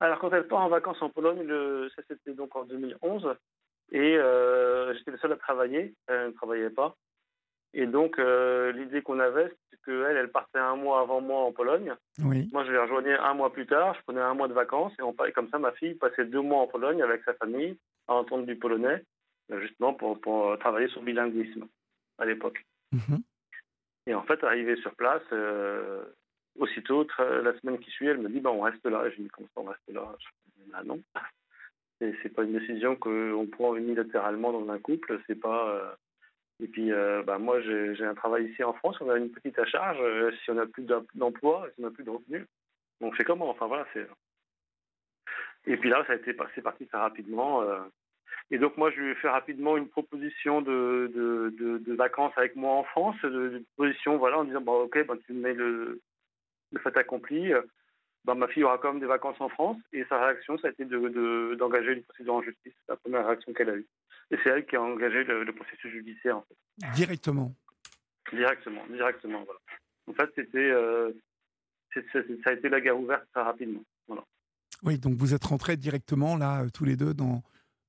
Alors, 0.00 0.18
quand 0.18 0.32
elle 0.32 0.46
part 0.46 0.60
en 0.60 0.68
vacances 0.68 1.02
en 1.02 1.10
Pologne, 1.10 1.42
le, 1.42 1.90
ça 1.94 2.02
c'était 2.08 2.34
donc 2.34 2.54
en 2.56 2.64
2011, 2.64 3.34
et 3.90 4.16
euh, 4.16 4.94
j'étais 4.94 5.10
le 5.10 5.18
seul 5.18 5.32
à 5.32 5.36
travailler, 5.36 5.94
elle 6.06 6.28
ne 6.28 6.30
travaillait 6.32 6.70
pas. 6.70 6.96
Et 7.74 7.86
donc, 7.86 8.18
euh, 8.18 8.72
l'idée 8.72 9.02
qu'on 9.02 9.18
avait, 9.18 9.52
c'est 9.70 9.80
qu'elle, 9.82 10.16
elle 10.16 10.30
partait 10.30 10.58
un 10.58 10.76
mois 10.76 11.00
avant 11.00 11.20
moi 11.20 11.40
en 11.40 11.52
Pologne. 11.52 11.94
Oui. 12.24 12.48
Moi, 12.52 12.64
je 12.64 12.72
les 12.72 12.78
rejoignais 12.78 13.16
un 13.16 13.34
mois 13.34 13.52
plus 13.52 13.66
tard. 13.66 13.94
Je 13.94 14.02
prenais 14.02 14.20
un 14.20 14.34
mois 14.34 14.48
de 14.48 14.54
vacances. 14.54 14.92
Et 14.98 15.02
on 15.02 15.12
parlait 15.12 15.32
comme 15.32 15.50
ça. 15.50 15.58
Ma 15.58 15.72
fille 15.72 15.94
passait 15.94 16.24
deux 16.24 16.40
mois 16.40 16.62
en 16.62 16.66
Pologne 16.66 17.02
avec 17.02 17.22
sa 17.24 17.34
famille, 17.34 17.76
à 18.06 18.14
entendre 18.14 18.46
du 18.46 18.56
polonais, 18.56 19.04
euh, 19.52 19.60
justement 19.60 19.92
pour, 19.92 20.20
pour 20.20 20.58
travailler 20.58 20.88
sur 20.88 21.00
le 21.00 21.06
bilinguisme 21.06 21.66
à 22.18 22.24
l'époque. 22.24 22.64
Mhm. 22.92 23.22
Et 24.06 24.14
en 24.14 24.22
fait, 24.22 24.42
arrivée 24.42 24.76
sur 24.76 24.94
place, 24.94 25.22
euh, 25.32 26.02
aussitôt, 26.58 27.06
la 27.18 27.58
semaine 27.60 27.78
qui 27.78 27.90
suit, 27.90 28.06
elle 28.06 28.18
me 28.18 28.30
dit 28.30 28.40
bah, 28.40 28.50
on 28.50 28.62
reste 28.62 28.84
là. 28.86 29.06
Et 29.06 29.10
je 29.10 29.22
dis 29.22 29.28
comment 29.28 29.48
ça, 29.54 29.60
on 29.60 29.64
reste 29.64 29.88
là? 29.88 30.16
Je 30.18 30.62
dis, 30.62 30.70
bah, 30.70 30.82
non. 30.84 31.00
C'est 32.22 32.32
pas 32.32 32.44
une 32.44 32.56
décision 32.56 32.94
qu'on 32.94 33.48
prend 33.50 33.74
unilatéralement 33.74 34.52
dans 34.52 34.70
un 34.72 34.78
couple. 34.78 35.20
C'est 35.26 35.34
pas 35.34 35.98
et 36.60 36.66
puis, 36.66 36.92
euh, 36.92 37.22
bah, 37.22 37.38
moi, 37.38 37.60
j'ai 37.60 38.04
un 38.04 38.14
travail 38.14 38.46
ici 38.46 38.64
en 38.64 38.72
France, 38.72 38.96
on 39.00 39.10
a 39.10 39.16
une 39.16 39.30
petite 39.30 39.58
à 39.58 39.64
charge, 39.64 39.98
euh, 40.00 40.32
si 40.42 40.50
on 40.50 40.54
n'a 40.54 40.66
plus 40.66 40.84
d'emploi, 41.14 41.68
si 41.74 41.80
on 41.80 41.84
n'a 41.84 41.92
plus 41.92 42.04
de 42.04 42.10
revenus. 42.10 42.46
Donc, 43.00 43.14
c'est 43.16 43.24
comment? 43.24 43.48
Enfin, 43.48 43.66
voilà, 43.66 43.86
c'est. 43.92 44.06
Et 45.66 45.76
puis 45.76 45.88
là, 45.88 46.04
ça 46.06 46.14
a 46.14 46.16
été 46.16 46.32
passé 46.32 46.62
parti 46.62 46.86
très 46.86 46.98
rapidement. 46.98 47.62
Euh. 47.62 47.78
Et 48.50 48.58
donc, 48.58 48.76
moi, 48.76 48.90
je 48.90 49.00
lui 49.00 49.10
ai 49.12 49.14
fait 49.14 49.28
rapidement 49.28 49.76
une 49.76 49.88
proposition 49.88 50.62
de, 50.62 51.12
de, 51.14 51.78
de, 51.78 51.94
vacances 51.94 52.32
avec 52.36 52.56
moi 52.56 52.74
en 52.74 52.84
France, 52.84 53.16
de, 53.22 53.62
proposition, 53.76 54.16
voilà, 54.16 54.38
en 54.38 54.44
disant, 54.44 54.62
bah, 54.62 54.72
OK, 54.72 55.06
bah, 55.06 55.14
tu 55.26 55.34
me 55.34 55.42
mets 55.42 55.54
le, 55.54 56.00
le 56.72 56.80
fait 56.80 56.96
accompli. 56.96 57.52
Bah, 58.24 58.34
ma 58.34 58.48
fille 58.48 58.64
aura 58.64 58.78
quand 58.78 58.92
même 58.92 59.00
des 59.00 59.06
vacances 59.06 59.40
en 59.40 59.48
France. 59.48 59.76
Et 59.92 60.04
sa 60.06 60.18
réaction, 60.24 60.58
ça 60.58 60.68
a 60.68 60.70
été 60.70 60.84
d'engager 60.84 61.92
une 61.92 62.02
procédure 62.02 62.34
en 62.34 62.42
justice. 62.42 62.72
C'est 62.80 62.92
la 62.92 62.96
première 62.96 63.26
réaction 63.26 63.52
qu'elle 63.52 63.70
a 63.70 63.76
eue. 63.76 63.86
Et 64.30 64.36
c'est 64.42 64.50
elle 64.50 64.66
qui 64.66 64.76
a 64.76 64.82
engagé 64.82 65.24
le, 65.24 65.52
processus 65.52 65.90
judiciaire. 65.90 66.38
En 66.38 66.42
fait. 66.42 66.94
Directement 66.94 67.54
Directement, 68.32 68.82
directement, 68.90 69.44
voilà. 69.44 69.60
En 70.06 70.12
fait, 70.12 70.30
c'était, 70.34 70.70
euh, 70.70 71.12
ça 71.94 72.50
a 72.50 72.52
été 72.52 72.68
la 72.68 72.80
guerre 72.80 72.98
ouverte 72.98 73.24
très 73.32 73.42
rapidement. 73.42 73.82
Voilà. 74.06 74.22
Oui, 74.82 74.98
donc 74.98 75.14
vous 75.14 75.34
êtes 75.34 75.44
rentrés 75.44 75.76
directement, 75.76 76.36
là, 76.36 76.62
euh, 76.62 76.68
tous 76.72 76.84
les 76.84 76.96
deux, 76.96 77.14
dans, 77.14 77.42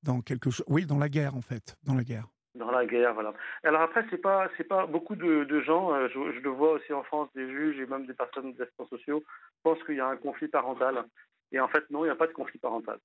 dans 0.03 0.21
quelque 0.21 0.49
chose. 0.49 0.65
Oui, 0.67 0.85
dans 0.85 0.97
la 0.97 1.09
guerre, 1.09 1.35
en 1.35 1.41
fait. 1.41 1.75
Dans 1.83 1.93
la 1.93 2.03
guerre. 2.03 2.27
Dans 2.55 2.71
la 2.71 2.85
guerre, 2.85 3.13
voilà. 3.13 3.33
Alors 3.63 3.81
après, 3.81 4.05
c'est 4.09 4.17
pas, 4.17 4.49
c'est 4.57 4.63
pas 4.63 4.85
beaucoup 4.87 5.15
de, 5.15 5.43
de 5.43 5.61
gens, 5.61 5.93
euh, 5.93 6.07
je, 6.07 6.31
je, 6.33 6.39
le 6.39 6.49
vois 6.49 6.71
aussi 6.71 6.91
en 6.93 7.03
France, 7.03 7.29
des 7.35 7.47
juges 7.47 7.79
et 7.79 7.85
même 7.85 8.05
des 8.05 8.13
personnes 8.13 8.53
d'assistants 8.53 8.87
sociaux, 8.87 9.23
pensent 9.63 9.83
qu'il 9.83 9.95
y 9.95 9.99
a 9.99 10.07
un 10.07 10.17
conflit 10.17 10.47
parental. 10.47 11.05
Et 11.51 11.59
en 11.59 11.67
fait, 11.67 11.89
non, 11.89 12.03
il 12.03 12.07
n'y 12.07 12.13
a 12.13 12.15
pas 12.15 12.27
de 12.27 12.33
conflit 12.33 12.59
parental. 12.59 12.99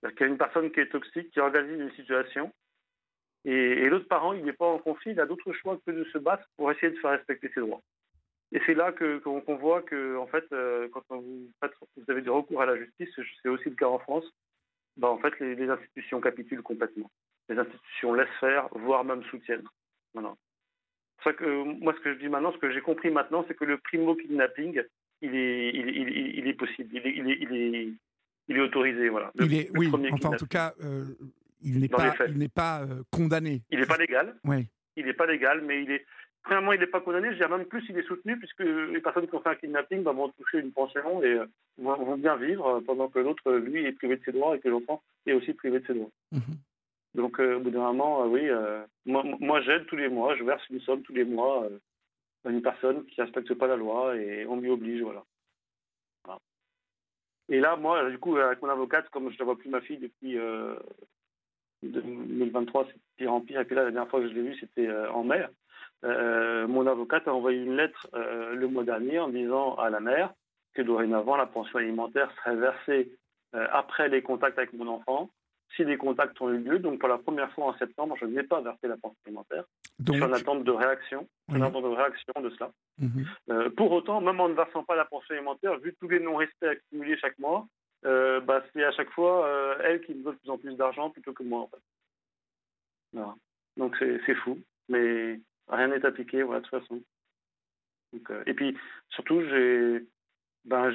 C'est-à-dire 0.00 0.16
qu'il 0.16 0.26
y 0.26 0.28
a 0.28 0.32
une 0.32 0.38
personne 0.38 0.70
qui 0.70 0.80
est 0.80 0.90
toxique, 0.90 1.30
qui 1.30 1.40
organise 1.40 1.80
une 1.80 1.92
situation, 1.92 2.52
et, 3.44 3.88
l'autre 3.88 4.08
parent, 4.08 4.32
il 4.32 4.44
n'est 4.44 4.52
pas 4.52 4.66
en 4.66 4.78
conflit, 4.78 5.12
il 5.12 5.20
a 5.20 5.26
d'autres 5.26 5.52
choix 5.52 5.78
que 5.86 5.90
de 5.90 6.04
se 6.04 6.18
battre 6.18 6.46
pour 6.56 6.70
essayer 6.70 6.92
de 6.92 6.98
faire 6.98 7.12
respecter 7.12 7.50
ses 7.54 7.60
droits. 7.60 7.80
Et 8.52 8.60
c'est 8.66 8.74
là 8.74 8.92
qu'on 8.92 9.56
voit 9.56 9.82
que, 9.82 10.16
en 10.16 10.26
fait, 10.26 10.44
euh, 10.52 10.88
quand 10.92 11.02
vous, 11.10 11.50
avez 12.08 12.22
du 12.22 12.30
recours 12.30 12.62
à 12.62 12.66
la 12.66 12.76
justice, 12.76 13.08
c'est 13.42 13.48
aussi 13.48 13.68
le 13.68 13.76
cas 13.76 13.86
en 13.86 13.98
France, 13.98 14.24
bah, 14.96 15.08
en 15.08 15.18
fait, 15.18 15.38
les, 15.40 15.68
institutions 15.68 16.20
capitulent 16.20 16.62
complètement. 16.62 17.10
Les 17.48 17.58
institutions 17.58 18.14
laissent 18.14 18.28
faire, 18.40 18.68
voire 18.72 19.04
même 19.04 19.22
soutiennent. 19.24 19.66
Voilà. 20.14 20.34
Ça 21.24 21.32
que 21.32 21.62
moi, 21.64 21.94
ce 21.94 22.00
que 22.00 22.14
je 22.14 22.18
dis 22.18 22.28
maintenant, 22.28 22.52
ce 22.52 22.58
que 22.58 22.70
j'ai 22.70 22.80
compris 22.80 23.10
maintenant, 23.10 23.44
c'est 23.48 23.54
que 23.54 23.64
le 23.64 23.78
primo 23.78 24.14
kidnapping, 24.14 24.82
il 25.20 25.34
est, 25.34 26.58
possible, 26.58 26.94
il 26.94 27.64
est, 27.64 27.92
il 28.48 28.56
est 28.56 28.60
autorisé, 28.60 29.08
voilà. 29.08 29.30
est, 29.38 29.70
oui, 29.76 29.90
enfin 30.12 30.30
en 30.30 30.36
tout 30.36 30.46
cas, 30.46 30.74
euh, 30.82 31.04
il 31.62 31.80
n'est 31.80 31.88
pas, 31.88 32.14
il 32.28 32.38
n'est 32.38 32.48
pas 32.48 32.82
euh, 32.82 33.02
condamné. 33.10 33.62
Il 33.70 33.80
n'est 33.80 33.86
pas 33.86 33.98
légal. 33.98 34.34
Oui. 34.44 34.66
Il 34.96 35.06
n'est 35.06 35.14
pas 35.14 35.26
légal, 35.26 35.62
mais 35.64 35.82
il 35.82 35.90
est. 35.90 36.04
Premièrement, 36.42 36.72
il 36.72 36.80
n'est 36.80 36.86
pas 36.86 37.00
condamné. 37.00 37.30
Je 37.32 37.36
dirais 37.36 37.50
même 37.50 37.66
plus, 37.66 37.84
il 37.90 37.98
est 37.98 38.06
soutenu 38.06 38.38
puisque 38.38 38.60
les 38.60 39.00
personnes 39.00 39.28
qui 39.28 39.34
ont 39.34 39.40
fait 39.40 39.50
un 39.50 39.54
kidnapping 39.54 40.02
bah, 40.02 40.12
vont 40.12 40.30
toucher 40.30 40.60
une 40.60 40.72
pension 40.72 41.22
et 41.22 41.34
euh, 41.34 41.46
vont, 41.76 42.16
bien 42.16 42.36
vivre 42.36 42.80
pendant 42.86 43.08
que 43.08 43.18
l'autre, 43.18 43.52
lui, 43.52 43.84
est 43.84 43.92
privé 43.92 44.16
de 44.16 44.24
ses 44.24 44.32
droits 44.32 44.56
et 44.56 44.60
que 44.60 44.68
l'enfant 44.68 45.02
est 45.26 45.34
aussi 45.34 45.52
privé 45.52 45.80
de 45.80 45.86
ses 45.86 45.94
droits. 45.94 46.10
Mhm. 46.32 46.40
Donc, 47.14 47.38
au 47.38 47.60
bout 47.60 47.70
d'un 47.70 47.80
moment, 47.80 48.26
oui, 48.26 48.48
moi, 49.04 49.24
moi 49.40 49.60
j'aide 49.62 49.86
tous 49.86 49.96
les 49.96 50.08
mois, 50.08 50.36
je 50.36 50.44
verse 50.44 50.62
une 50.70 50.80
somme 50.80 51.02
tous 51.02 51.14
les 51.14 51.24
mois 51.24 51.68
à 52.44 52.50
une 52.50 52.62
personne 52.62 53.04
qui 53.06 53.20
ne 53.20 53.24
respecte 53.24 53.52
pas 53.54 53.66
la 53.66 53.76
loi 53.76 54.16
et 54.16 54.46
on 54.46 54.56
m'y 54.56 54.68
oblige, 54.68 55.02
voilà. 55.02 55.24
Et 57.48 57.60
là, 57.60 57.76
moi, 57.76 58.10
du 58.10 58.18
coup, 58.18 58.36
avec 58.36 58.60
mon 58.62 58.68
avocate, 58.68 59.08
comme 59.10 59.30
je 59.30 59.38
ne 59.38 59.44
vois 59.44 59.56
plus 59.56 59.70
ma 59.70 59.80
fille 59.80 59.98
depuis 59.98 60.38
2023, 61.82 62.86
c'est 62.86 63.00
pire 63.16 63.32
en 63.32 63.40
pire. 63.40 63.60
Et 63.60 63.64
puis 63.64 63.74
là, 63.74 63.84
la 63.84 63.90
dernière 63.90 64.10
fois 64.10 64.20
que 64.20 64.28
je 64.28 64.34
l'ai 64.34 64.42
vue, 64.42 64.56
c'était 64.58 64.88
euh, 64.88 65.10
en 65.12 65.24
mai. 65.24 65.44
Euh, 66.04 66.66
mon 66.68 66.86
avocate 66.86 67.26
a 67.26 67.34
envoyé 67.34 67.58
une 67.62 67.76
lettre 67.76 68.08
euh, 68.14 68.54
le 68.54 68.68
mois 68.68 68.84
dernier 68.84 69.18
en 69.18 69.28
disant 69.28 69.74
à 69.76 69.90
la 69.90 70.00
mère 70.00 70.32
que 70.74 70.82
dorénavant, 70.82 71.36
la 71.36 71.46
pension 71.46 71.78
alimentaire 71.78 72.30
serait 72.36 72.56
versée 72.56 73.12
après 73.52 74.10
les 74.10 74.20
contacts 74.20 74.58
avec 74.58 74.74
mon 74.74 74.86
enfant 74.88 75.30
si 75.76 75.84
des 75.84 75.96
contacts 75.96 76.40
ont 76.40 76.50
eu 76.50 76.58
lieu. 76.58 76.78
Donc, 76.78 76.98
pour 76.98 77.08
la 77.08 77.18
première 77.18 77.50
fois 77.52 77.66
en 77.66 77.78
septembre, 77.78 78.16
je 78.20 78.26
n'ai 78.26 78.42
pas 78.42 78.60
versé 78.60 78.88
la 78.88 78.96
pension 78.96 79.18
alimentaire. 79.26 79.64
Donc... 79.98 80.16
Je 80.16 80.20
suis 80.22 80.30
en 80.30 80.32
attente 80.32 80.64
de 80.64 80.70
réaction. 80.70 81.28
En 81.48 81.60
attente 81.60 81.84
de 81.84 81.88
réaction 81.88 82.32
de 82.42 82.50
cela. 82.50 82.70
Mhm. 82.98 83.26
Euh, 83.50 83.70
pour 83.70 83.92
autant, 83.92 84.20
même 84.20 84.40
en 84.40 84.48
ne 84.48 84.54
versant 84.54 84.84
pas 84.84 84.96
la 84.96 85.04
pension 85.04 85.34
alimentaire, 85.34 85.78
vu 85.78 85.94
tous 86.00 86.08
les 86.08 86.20
non-respects 86.20 86.64
accumulés 86.64 87.18
chaque 87.18 87.38
mois, 87.38 87.66
euh, 88.04 88.40
bah, 88.40 88.62
c'est 88.72 88.84
à 88.84 88.92
chaque 88.92 89.10
fois 89.10 89.46
euh, 89.46 89.76
elle 89.82 90.00
qui 90.02 90.14
me 90.14 90.22
donne 90.22 90.34
de 90.34 90.38
plus 90.38 90.50
en 90.50 90.58
plus 90.58 90.76
d'argent 90.76 91.10
plutôt 91.10 91.32
que 91.32 91.42
moi, 91.42 91.60
en 91.60 91.68
fait. 91.68 93.20
Donc, 93.76 93.96
c'est 93.98 94.34
fou. 94.36 94.58
Mais 94.88 95.40
rien 95.68 95.88
n'est 95.88 96.04
appliqué, 96.04 96.42
voilà, 96.42 96.60
de 96.60 96.66
toute 96.66 96.80
façon. 96.80 97.02
et 98.46 98.54
puis, 98.54 98.76
surtout, 99.10 99.42
j'ai 99.42 100.06
ben, 100.64 100.90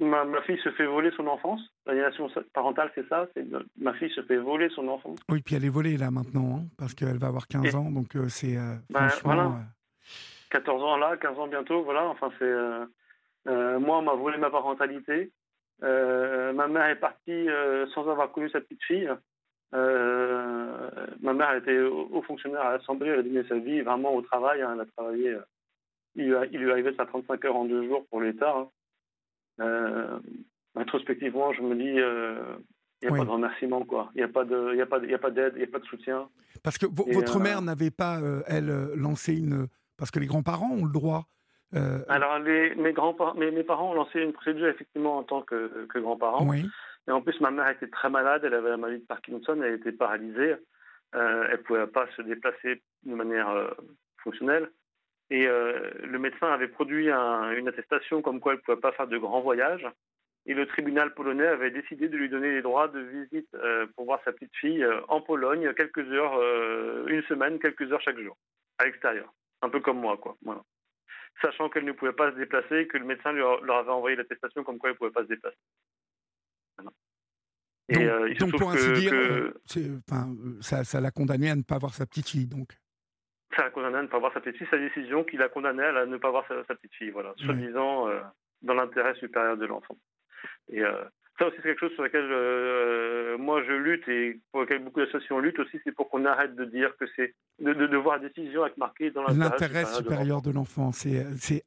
Ma, 0.00 0.24
ma, 0.24 0.42
fille 0.42 0.58
se 0.58 0.70
fait 0.72 0.86
voler 0.86 1.12
son 1.16 1.26
enfance. 1.28 1.60
L'aliénation 1.86 2.28
parentale, 2.52 2.90
c'est 2.96 3.06
ça. 3.08 3.28
C'est 3.34 3.46
ma 3.78 3.94
fille 3.94 4.10
se 4.10 4.22
fait 4.22 4.38
voler 4.38 4.68
son 4.70 4.88
enfance. 4.88 5.20
Oui, 5.28 5.40
puis 5.40 5.54
elle 5.54 5.64
est 5.64 5.70
volée 5.70 5.96
là 5.96 6.10
maintenant, 6.10 6.56
hein, 6.56 6.64
parce 6.76 6.94
qu'elle 6.94 7.18
va 7.18 7.28
avoir 7.28 7.46
15 7.46 7.74
ans, 7.76 7.90
donc 7.92 8.16
euh, 8.16 8.28
c'est 8.28 8.56
euh, 8.56 8.74
franchement. 8.92 9.60
14 10.50 10.82
euh, 10.82 10.84
ans 10.84 10.96
là, 10.96 11.16
15 11.16 11.38
ans 11.38 11.46
bientôt, 11.46 11.84
voilà. 11.84 12.06
Enfin, 12.06 12.30
c'est 12.38 12.52
moi, 13.78 13.98
on 13.98 14.02
m'a 14.02 14.14
volé 14.14 14.36
ma 14.38 14.50
parentalité. 14.50 15.30
ma 15.80 16.66
mère 16.66 16.86
est 16.86 16.98
partie 16.98 17.46
sans 17.94 18.08
avoir 18.08 18.32
connu 18.32 18.50
sa 18.50 18.60
petite 18.60 18.82
fille. 18.82 19.08
ma 19.72 21.32
mère 21.32 21.54
était 21.54 21.78
haut 21.78 22.22
fonctionnaire 22.22 22.62
à 22.62 22.72
l'Assemblée, 22.72 23.10
elle 23.10 23.20
a 23.20 23.22
donné 23.22 23.44
sa 23.48 23.58
vie 23.58 23.80
vraiment 23.82 24.12
au 24.12 24.22
travail. 24.22 24.60
Hein, 24.60 24.72
elle 24.74 24.80
a 24.80 24.86
travaillé. 24.86 25.36
il, 26.16 26.30
lui, 26.30 26.36
il 26.50 26.58
lui 26.58 26.72
arrivait 26.72 26.94
sa 26.96 27.06
35 27.06 27.44
heures 27.44 27.56
en 27.56 27.64
deux 27.64 27.86
jours 27.86 28.04
pour 28.10 28.20
l'État. 28.20 28.56
Hein. 28.56 28.68
Euh, 29.60 30.18
introspectivement, 30.74 31.52
je 31.52 31.62
me 31.62 31.74
dis, 31.74 31.84
il 31.84 32.00
euh, 32.00 32.56
n'y 33.02 33.08
a 33.08 33.10
pas 33.10 33.24
de 33.24 33.30
remerciement, 33.30 33.84
quoi. 33.84 34.10
Il 34.14 34.18
n'y 34.18 34.24
a 34.24 34.28
pas 34.28 34.44
de, 34.44 34.72
il 34.74 34.80
a 34.80 34.86
pas, 34.86 34.98
il 35.02 35.14
a 35.14 35.18
pas 35.18 35.30
d'aide, 35.30 35.52
il 35.56 35.58
n'y 35.58 35.64
a 35.64 35.70
pas 35.70 35.78
de 35.78 35.84
soutien. 35.84 36.28
Parce 36.62 36.78
que 36.78 36.86
votre 36.86 37.36
euh, 37.36 37.40
mère 37.40 37.62
n'avait 37.62 37.90
pas, 37.90 38.20
elle, 38.46 38.90
lancé 38.94 39.36
une, 39.36 39.68
parce 39.96 40.10
que 40.10 40.18
les 40.18 40.26
grands-parents 40.26 40.70
ont 40.70 40.84
le 40.84 40.92
droit. 40.92 41.26
Alors, 42.08 42.38
les, 42.38 42.72
mes, 42.76 42.92
grands 42.92 43.16
mes, 43.34 43.50
mes, 43.50 43.64
parents 43.64 43.90
ont 43.90 43.94
lancé 43.94 44.20
une 44.20 44.32
procédure 44.32 44.68
effectivement 44.68 45.18
en 45.18 45.24
tant 45.24 45.42
que, 45.42 45.86
que 45.86 45.98
grands-parents. 45.98 46.46
Oui. 46.46 46.64
Et 47.08 47.10
en 47.10 47.20
plus, 47.20 47.40
ma 47.40 47.50
mère 47.50 47.68
était 47.68 47.88
très 47.88 48.08
malade, 48.08 48.42
elle 48.44 48.54
avait 48.54 48.70
la 48.70 48.76
maladie 48.76 49.00
de 49.00 49.06
Parkinson, 49.06 49.60
elle 49.60 49.74
était 49.74 49.90
paralysée, 49.90 50.54
elle 51.12 51.50
ne 51.50 51.56
pouvait 51.56 51.88
pas 51.88 52.06
se 52.16 52.22
déplacer 52.22 52.80
de 53.04 53.14
manière 53.14 53.74
fonctionnelle. 54.22 54.70
Et 55.30 55.46
euh, 55.46 55.90
le 56.02 56.18
médecin 56.18 56.48
avait 56.48 56.68
produit 56.68 57.08
une 57.08 57.68
attestation 57.68 58.22
comme 58.22 58.40
quoi 58.40 58.52
elle 58.52 58.58
ne 58.58 58.64
pouvait 58.64 58.80
pas 58.80 58.92
faire 58.92 59.08
de 59.08 59.18
grands 59.18 59.40
voyages. 59.40 59.86
Et 60.46 60.52
le 60.52 60.66
tribunal 60.66 61.14
polonais 61.14 61.46
avait 61.46 61.70
décidé 61.70 62.08
de 62.08 62.16
lui 62.18 62.28
donner 62.28 62.52
les 62.52 62.60
droits 62.60 62.88
de 62.88 63.00
visite 63.00 63.48
euh, 63.54 63.86
pour 63.96 64.04
voir 64.04 64.20
sa 64.24 64.32
petite 64.32 64.54
fille 64.56 64.84
euh, 64.84 65.00
en 65.08 65.22
Pologne, 65.22 65.72
quelques 65.74 66.06
heures, 66.12 66.38
une 67.08 67.22
semaine, 67.22 67.58
quelques 67.58 67.90
heures 67.90 68.02
chaque 68.02 68.18
jour, 68.18 68.36
à 68.78 68.84
l'extérieur. 68.84 69.32
Un 69.62 69.70
peu 69.70 69.80
comme 69.80 69.98
moi, 69.98 70.18
quoi. 70.18 70.36
Voilà. 70.42 70.62
Sachant 71.40 71.70
qu'elle 71.70 71.86
ne 71.86 71.92
pouvait 71.92 72.12
pas 72.12 72.30
se 72.30 72.36
déplacer, 72.36 72.86
que 72.86 72.98
le 72.98 73.06
médecin 73.06 73.32
leur 73.32 73.76
avait 73.76 73.90
envoyé 73.90 74.16
l'attestation 74.16 74.62
comme 74.62 74.78
quoi 74.78 74.90
elle 74.90 74.94
ne 74.94 74.98
pouvait 74.98 75.10
pas 75.10 75.22
se 75.22 75.28
déplacer. 75.28 75.56
Et 77.88 78.34
donc, 78.34 78.56
pour 78.58 78.70
ainsi 78.70 78.92
dire, 78.92 79.52
ça, 80.60 80.84
ça 80.84 81.00
l'a 81.00 81.10
condamné 81.10 81.50
à 81.50 81.56
ne 81.56 81.62
pas 81.62 81.78
voir 81.78 81.94
sa 81.94 82.06
petite 82.06 82.28
fille, 82.28 82.46
donc 82.46 82.76
ça 83.56 83.64
a 83.64 83.70
condamné 83.70 83.98
à 83.98 84.02
ne 84.02 84.08
pas 84.08 84.18
voir 84.18 84.32
sa 84.32 84.40
petite 84.40 84.58
fille, 84.58 84.68
sa 84.70 84.78
décision 84.78 85.24
qui 85.24 85.36
l'a 85.36 85.48
condamné 85.48 85.82
à 85.82 86.06
ne 86.06 86.16
pas 86.16 86.30
voir 86.30 86.44
sa, 86.48 86.74
petite 86.74 86.94
fille, 86.94 87.10
voilà, 87.10 87.34
soi-disant 87.38 88.08
euh, 88.08 88.20
dans 88.62 88.74
l'intérêt 88.74 89.14
supérieur 89.16 89.56
de 89.56 89.66
l'enfant. 89.66 89.96
Et 90.68 90.82
euh, 90.82 91.04
ça 91.38 91.46
aussi, 91.46 91.56
c'est 91.56 91.62
quelque 91.62 91.80
chose 91.80 91.92
sur 91.94 92.02
lequel 92.02 92.26
euh, 92.30 93.36
moi 93.38 93.62
je 93.64 93.72
lutte 93.72 94.08
et 94.08 94.40
pour 94.52 94.62
lequel 94.62 94.84
beaucoup 94.84 95.00
d'associations 95.00 95.40
luttent 95.40 95.58
aussi, 95.58 95.80
c'est 95.84 95.92
pour 95.92 96.08
qu'on 96.08 96.24
arrête 96.24 96.54
de 96.54 96.64
dire 96.64 96.96
que 96.96 97.06
c'est 97.16 97.34
de, 97.58 97.72
de, 97.72 97.96
voir 97.96 98.18
la 98.18 98.28
décision 98.28 98.64
être 98.66 98.76
marquée 98.76 99.10
dans 99.10 99.24
l'intérêt 99.24 99.84
supérieur, 99.86 100.42
de 100.42 100.50
l'enfant. 100.50 100.92
C'est 100.92 101.24
c'est 101.36 101.64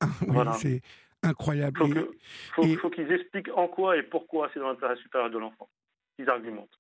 incroyable. 1.24 1.82
Il 2.60 2.78
faut 2.78 2.90
qu'ils 2.90 3.12
expliquent 3.12 3.50
en 3.56 3.68
quoi 3.68 3.98
et 3.98 4.04
pourquoi 4.04 4.50
c'est 4.54 4.60
dans 4.60 4.70
l'intérêt 4.70 4.96
supérieur 4.98 5.30
de 5.30 5.38
l'enfant. 5.38 5.70
Ils 6.20 6.30
argumentent. 6.30 6.80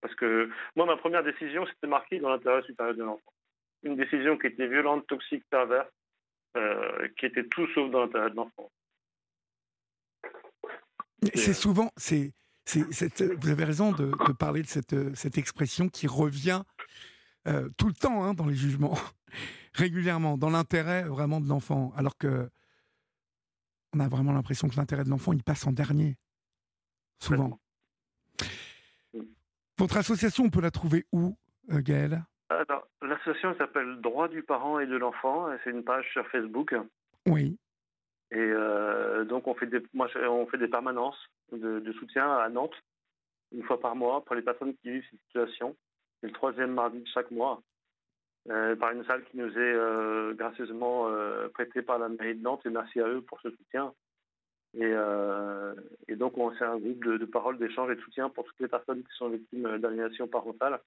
Parce 0.00 0.14
que 0.16 0.50
moi, 0.76 0.84
ma 0.84 0.96
première 0.96 1.22
décision, 1.22 1.64
c'était 1.66 1.86
marqué 1.86 2.18
dans 2.18 2.28
l'intérêt 2.28 2.62
supérieur 2.62 2.94
de 2.94 3.02
l'enfant 3.02 3.32
une 3.84 3.96
décision 3.96 4.36
qui 4.36 4.48
était 4.48 4.66
violente, 4.66 5.06
toxique, 5.06 5.44
perverse, 5.50 5.88
euh, 6.56 7.08
qui 7.18 7.26
était 7.26 7.46
tout 7.46 7.66
sauf 7.68 7.90
dans 7.90 8.00
l'intérêt 8.00 8.30
de 8.30 8.36
l'enfant. 8.36 8.70
C'est 11.34 11.50
euh, 11.50 11.54
souvent, 11.54 11.90
c'est, 11.96 12.32
vous 12.74 13.48
avez 13.50 13.64
raison 13.64 13.92
de, 13.92 14.12
parler 14.32 14.62
de 14.62 14.66
cette, 14.66 15.14
cette, 15.14 15.38
expression 15.38 15.88
qui 15.88 16.06
revient 16.06 16.62
euh, 17.46 17.68
tout 17.76 17.86
le 17.86 17.94
temps 17.94 18.24
hein, 18.24 18.34
dans 18.34 18.46
les 18.46 18.54
jugements, 18.54 18.98
régulièrement, 19.74 20.38
dans 20.38 20.50
l'intérêt 20.50 21.04
vraiment 21.04 21.40
de 21.40 21.48
l'enfant, 21.48 21.92
alors 21.96 22.16
que 22.16 22.48
on 23.92 24.00
a 24.00 24.08
vraiment 24.08 24.32
l'impression 24.32 24.68
que 24.68 24.76
l'intérêt 24.76 25.04
de 25.04 25.10
l'enfant, 25.10 25.32
il 25.32 25.42
passe 25.44 25.66
en 25.66 25.72
dernier, 25.72 26.16
souvent. 27.20 27.60
Votre 29.78 29.98
association, 29.98 30.44
on 30.44 30.50
peut 30.50 30.60
la 30.60 30.72
trouver 30.72 31.06
où, 31.12 31.36
Gaëlle? 31.68 32.24
L'association 33.02 33.56
s'appelle 33.56 34.00
Droit 34.00 34.28
du 34.28 34.42
parent 34.42 34.78
et 34.78 34.86
de 34.86 34.96
l'enfant. 34.96 35.48
C'est 35.62 35.70
une 35.70 35.84
page 35.84 36.10
sur 36.12 36.26
Facebook. 36.28 36.74
Oui. 37.26 37.56
Et 38.30 38.38
euh, 38.38 39.24
donc, 39.24 39.46
on 39.46 39.54
fait, 39.54 39.66
des, 39.66 39.82
moi, 39.92 40.08
on 40.28 40.46
fait 40.46 40.58
des 40.58 40.68
permanences 40.68 41.18
de, 41.52 41.92
soutien 41.92 42.30
à 42.36 42.48
Nantes, 42.48 42.74
une 43.52 43.62
fois 43.62 43.80
par 43.80 43.94
mois, 43.94 44.24
pour 44.24 44.34
les 44.34 44.42
personnes 44.42 44.74
qui 44.76 44.90
vivent 44.90 45.04
cette 45.10 45.20
situation. 45.20 45.76
C'est 46.20 46.26
le 46.26 46.32
troisième 46.32 46.72
mardi 46.72 47.00
de 47.00 47.08
chaque 47.08 47.30
mois, 47.30 47.62
euh, 48.50 48.74
par 48.76 48.90
une 48.90 49.04
salle 49.04 49.24
qui 49.24 49.36
nous 49.36 49.50
est 49.50 49.74
euh, 49.74 50.34
gracieusement 50.34 51.08
prêtée 51.54 51.82
par 51.82 51.98
la 51.98 52.08
mairie 52.08 52.34
de 52.34 52.42
Nantes. 52.42 52.66
Et 52.66 52.70
merci 52.70 53.00
à 53.00 53.08
eux 53.08 53.22
pour 53.22 53.40
ce 53.40 53.50
soutien. 53.50 53.92
Et, 54.76 54.92
et 56.08 56.16
donc, 56.16 56.36
on 56.36 56.52
c'est 56.56 56.64
un 56.64 56.78
groupe 56.78 57.04
de, 57.04 57.16
de 57.16 57.24
parole, 57.26 57.58
d'échange 57.58 57.92
et 57.92 57.94
de 57.94 58.00
soutien 58.00 58.28
pour 58.28 58.44
toutes 58.44 58.58
les 58.58 58.66
personnes 58.66 59.04
qui 59.04 59.16
sont 59.16 59.28
victimes 59.28 59.78
d'aliénation 59.78 60.26
parentale. 60.26 60.80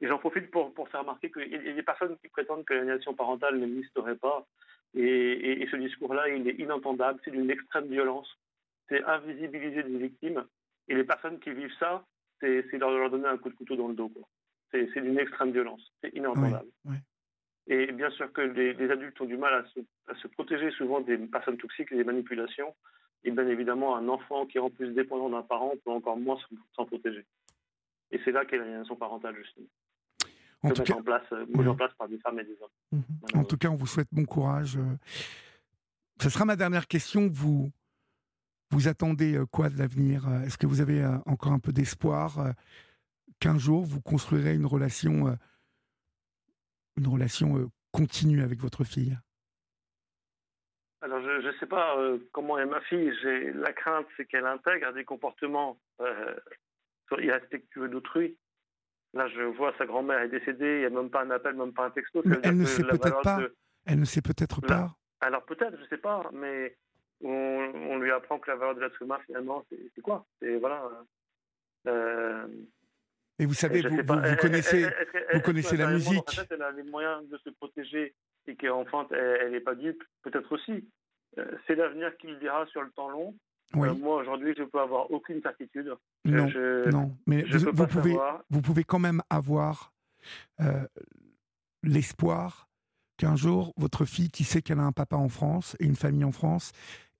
Et 0.00 0.08
j'en 0.08 0.18
profite 0.18 0.50
pour, 0.50 0.72
pour 0.72 0.88
faire 0.88 1.00
remarquer 1.00 1.30
qu'il 1.30 1.48
y 1.48 1.68
a 1.68 1.72
des 1.74 1.82
personnes 1.82 2.16
qui 2.18 2.28
prétendent 2.28 2.64
que 2.64 2.72
l'aliénation 2.72 3.14
parentale 3.14 3.58
n'existerait 3.58 4.16
pas. 4.16 4.46
Et, 4.94 5.62
et, 5.62 5.68
ce 5.70 5.76
discours-là, 5.76 6.28
il 6.28 6.48
est 6.48 6.58
inentendable, 6.58 7.20
c'est 7.24 7.30
d'une 7.30 7.50
extrême 7.50 7.86
violence. 7.86 8.28
C'est 8.88 9.04
invisibiliser 9.04 9.82
des 9.82 9.98
victimes. 9.98 10.44
Et 10.88 10.94
les 10.94 11.04
personnes 11.04 11.38
qui 11.38 11.52
vivent 11.52 11.74
ça, 11.78 12.04
c'est 12.40 12.72
leur, 12.72 12.90
leur, 12.90 13.10
donner 13.10 13.28
un 13.28 13.38
coup 13.38 13.50
de 13.50 13.54
couteau 13.54 13.76
dans 13.76 13.88
le 13.88 13.94
dos. 13.94 14.10
C'est 14.72 15.00
d'une 15.00 15.18
extrême 15.18 15.52
violence. 15.52 15.92
C'est 16.02 16.14
inentendable. 16.14 16.68
Et 17.66 17.92
bien 17.92 18.10
sûr 18.10 18.32
que 18.32 18.40
les, 18.40 18.90
adultes 18.90 19.20
ont 19.20 19.26
du 19.26 19.36
mal 19.36 19.54
à 19.54 19.64
se, 19.68 19.80
à 20.08 20.14
se, 20.16 20.26
protéger 20.28 20.70
souvent 20.72 21.00
des 21.00 21.18
personnes 21.18 21.58
toxiques 21.58 21.92
et 21.92 21.96
des 21.96 22.04
manipulations. 22.04 22.74
Et 23.22 23.30
bien 23.30 23.46
évidemment, 23.46 23.96
un 23.96 24.08
enfant 24.08 24.46
qui 24.46 24.56
est 24.56 24.60
en 24.60 24.70
plus 24.70 24.92
dépendant 24.94 25.28
d'un 25.28 25.42
parent 25.42 25.74
peut 25.84 25.90
encore 25.90 26.16
moins 26.16 26.38
s'en 26.74 26.86
protéger. 26.86 27.26
Et 28.10 28.18
c'est 28.24 28.32
là 28.32 28.44
qu'est 28.44 28.56
l'aliénation 28.56 28.96
parentale, 28.96 29.36
justement 29.36 29.68
en 30.62 30.70
tout 30.70 30.82
cas, 30.82 30.94
en 30.94 31.02
place, 31.02 31.32
euh, 31.32 31.68
en 31.68 31.74
place 31.74 31.92
par 31.94 32.08
des 32.08 32.18
femmes 32.18 32.38
et 32.38 32.44
des 32.44 32.56
hommes. 32.60 32.68
Mhm. 32.92 33.40
En 33.40 33.44
tout 33.44 33.56
cas, 33.56 33.68
on 33.68 33.76
vous 33.76 33.86
souhaite 33.86 34.08
bon 34.12 34.24
courage. 34.24 34.76
Euh. 34.76 34.96
Ce 36.20 36.28
sera 36.28 36.44
ma 36.44 36.56
dernière 36.56 36.86
question. 36.86 37.28
Vous, 37.32 37.70
vous 38.70 38.88
attendez 38.88 39.36
euh, 39.36 39.46
quoi 39.46 39.70
de 39.70 39.78
l'avenir 39.78 40.28
Est-ce 40.44 40.58
que 40.58 40.66
vous 40.66 40.80
avez 40.80 41.04
encore 41.26 41.52
un 41.52 41.58
peu 41.58 41.72
d'espoir 41.72 42.54
qu'un 43.38 43.58
jour 43.58 43.84
vous 43.84 44.02
construirez 44.02 44.54
une 44.54 44.66
relation, 44.66 45.36
une 46.96 47.06
relation 47.06 47.70
continue 47.90 48.42
avec 48.42 48.60
votre 48.60 48.84
fille? 48.84 49.16
Alors, 51.00 51.22
je 51.22 51.46
ne 51.46 51.52
sais 51.58 51.66
pas 51.66 51.96
comment 52.32 52.58
est 52.58 52.66
ma 52.66 52.82
fille. 52.82 53.10
J'ai 53.22 53.54
la 53.54 53.72
crainte, 53.72 54.06
c'est 54.18 54.26
qu'elle 54.26 54.44
intègre 54.44 54.92
des 54.92 55.04
comportements 55.04 55.80
irrespectueux 57.18 57.88
d'autrui. 57.88 58.36
Là, 59.12 59.26
je 59.28 59.42
vois 59.42 59.74
sa 59.76 59.86
grand-mère 59.86 60.20
est 60.20 60.28
décédée, 60.28 60.76
il 60.76 60.78
n'y 60.80 60.84
a 60.84 60.90
même 60.90 61.10
pas 61.10 61.22
un 61.22 61.30
appel, 61.30 61.54
même 61.54 61.72
pas 61.72 61.86
un 61.86 61.90
texto. 61.90 62.22
elle 62.42 62.56
ne 62.56 62.64
sait 62.64 62.82
peut-être 62.82 63.22
pas. 63.22 63.40
Elle 63.86 64.00
ne 64.00 64.04
sait 64.04 64.22
peut-être 64.22 64.60
pas. 64.60 64.94
Alors 65.20 65.44
peut-être, 65.44 65.76
je 65.76 65.82
ne 65.82 65.88
sais 65.88 65.98
pas, 65.98 66.30
mais 66.32 66.76
on, 67.22 67.98
lui 67.98 68.10
apprend 68.10 68.38
que 68.38 68.50
la 68.50 68.56
valeur 68.56 68.74
de 68.74 68.80
l'être 68.80 69.02
humain, 69.02 69.18
finalement, 69.26 69.64
c'est 69.68 70.00
quoi? 70.00 70.24
C'est 70.40 70.56
voilà. 70.56 70.88
Euh, 71.86 72.46
et 73.38 73.46
vous 73.46 73.54
savez, 73.54 73.80
vous, 73.80 73.96
vous, 73.96 74.36
connaissez, 74.36 74.86
vous 75.32 75.40
connaissez 75.40 75.76
la 75.76 75.90
musique. 75.90 76.28
En 76.28 76.32
fait, 76.32 76.46
elle 76.50 76.62
a 76.62 76.70
les 76.72 76.82
moyens 76.82 77.26
de 77.28 77.38
se 77.38 77.50
protéger 77.50 78.14
et 78.46 78.56
qu'enfin, 78.56 79.06
elle 79.12 79.52
n'est 79.52 79.60
pas 79.60 79.74
dupe, 79.74 80.02
peut-être 80.22 80.52
aussi. 80.52 80.88
Euh, 81.38 81.46
c'est 81.66 81.74
l'avenir 81.74 82.16
qui 82.18 82.26
le 82.26 82.36
dira 82.36 82.66
sur 82.66 82.82
le 82.82 82.90
temps 82.90 83.08
long. 83.08 83.34
Euh, 83.76 83.94
moi, 83.94 84.16
aujourd'hui, 84.16 84.54
je 84.56 84.62
ne 84.62 84.66
peux 84.66 84.80
avoir 84.80 85.10
aucune 85.10 85.40
certitude. 85.42 85.94
Non, 86.24 86.48
non. 86.90 87.16
mais 87.26 87.42
vous, 87.42 87.86
pouvez, 87.86 88.16
vous 88.50 88.62
pouvez 88.62 88.84
quand 88.84 88.98
même 88.98 89.22
avoir 89.30 89.92
euh, 90.60 90.86
l'espoir 91.82 92.68
qu'un 93.16 93.36
jour, 93.36 93.72
votre 93.76 94.04
fille, 94.04 94.30
qui 94.30 94.44
sait 94.44 94.62
qu'elle 94.62 94.80
a 94.80 94.84
un 94.84 94.92
papa 94.92 95.16
en 95.16 95.28
France 95.28 95.76
et 95.78 95.84
une 95.84 95.96
famille 95.96 96.24
en 96.24 96.32
France, 96.32 96.72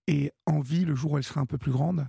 ait 0.08 0.32
envie, 0.46 0.84
le 0.84 0.94
jour 0.94 1.12
où 1.12 1.18
elle 1.18 1.24
sera 1.24 1.40
un 1.40 1.46
peu 1.46 1.58
plus 1.58 1.72
grande, 1.72 2.06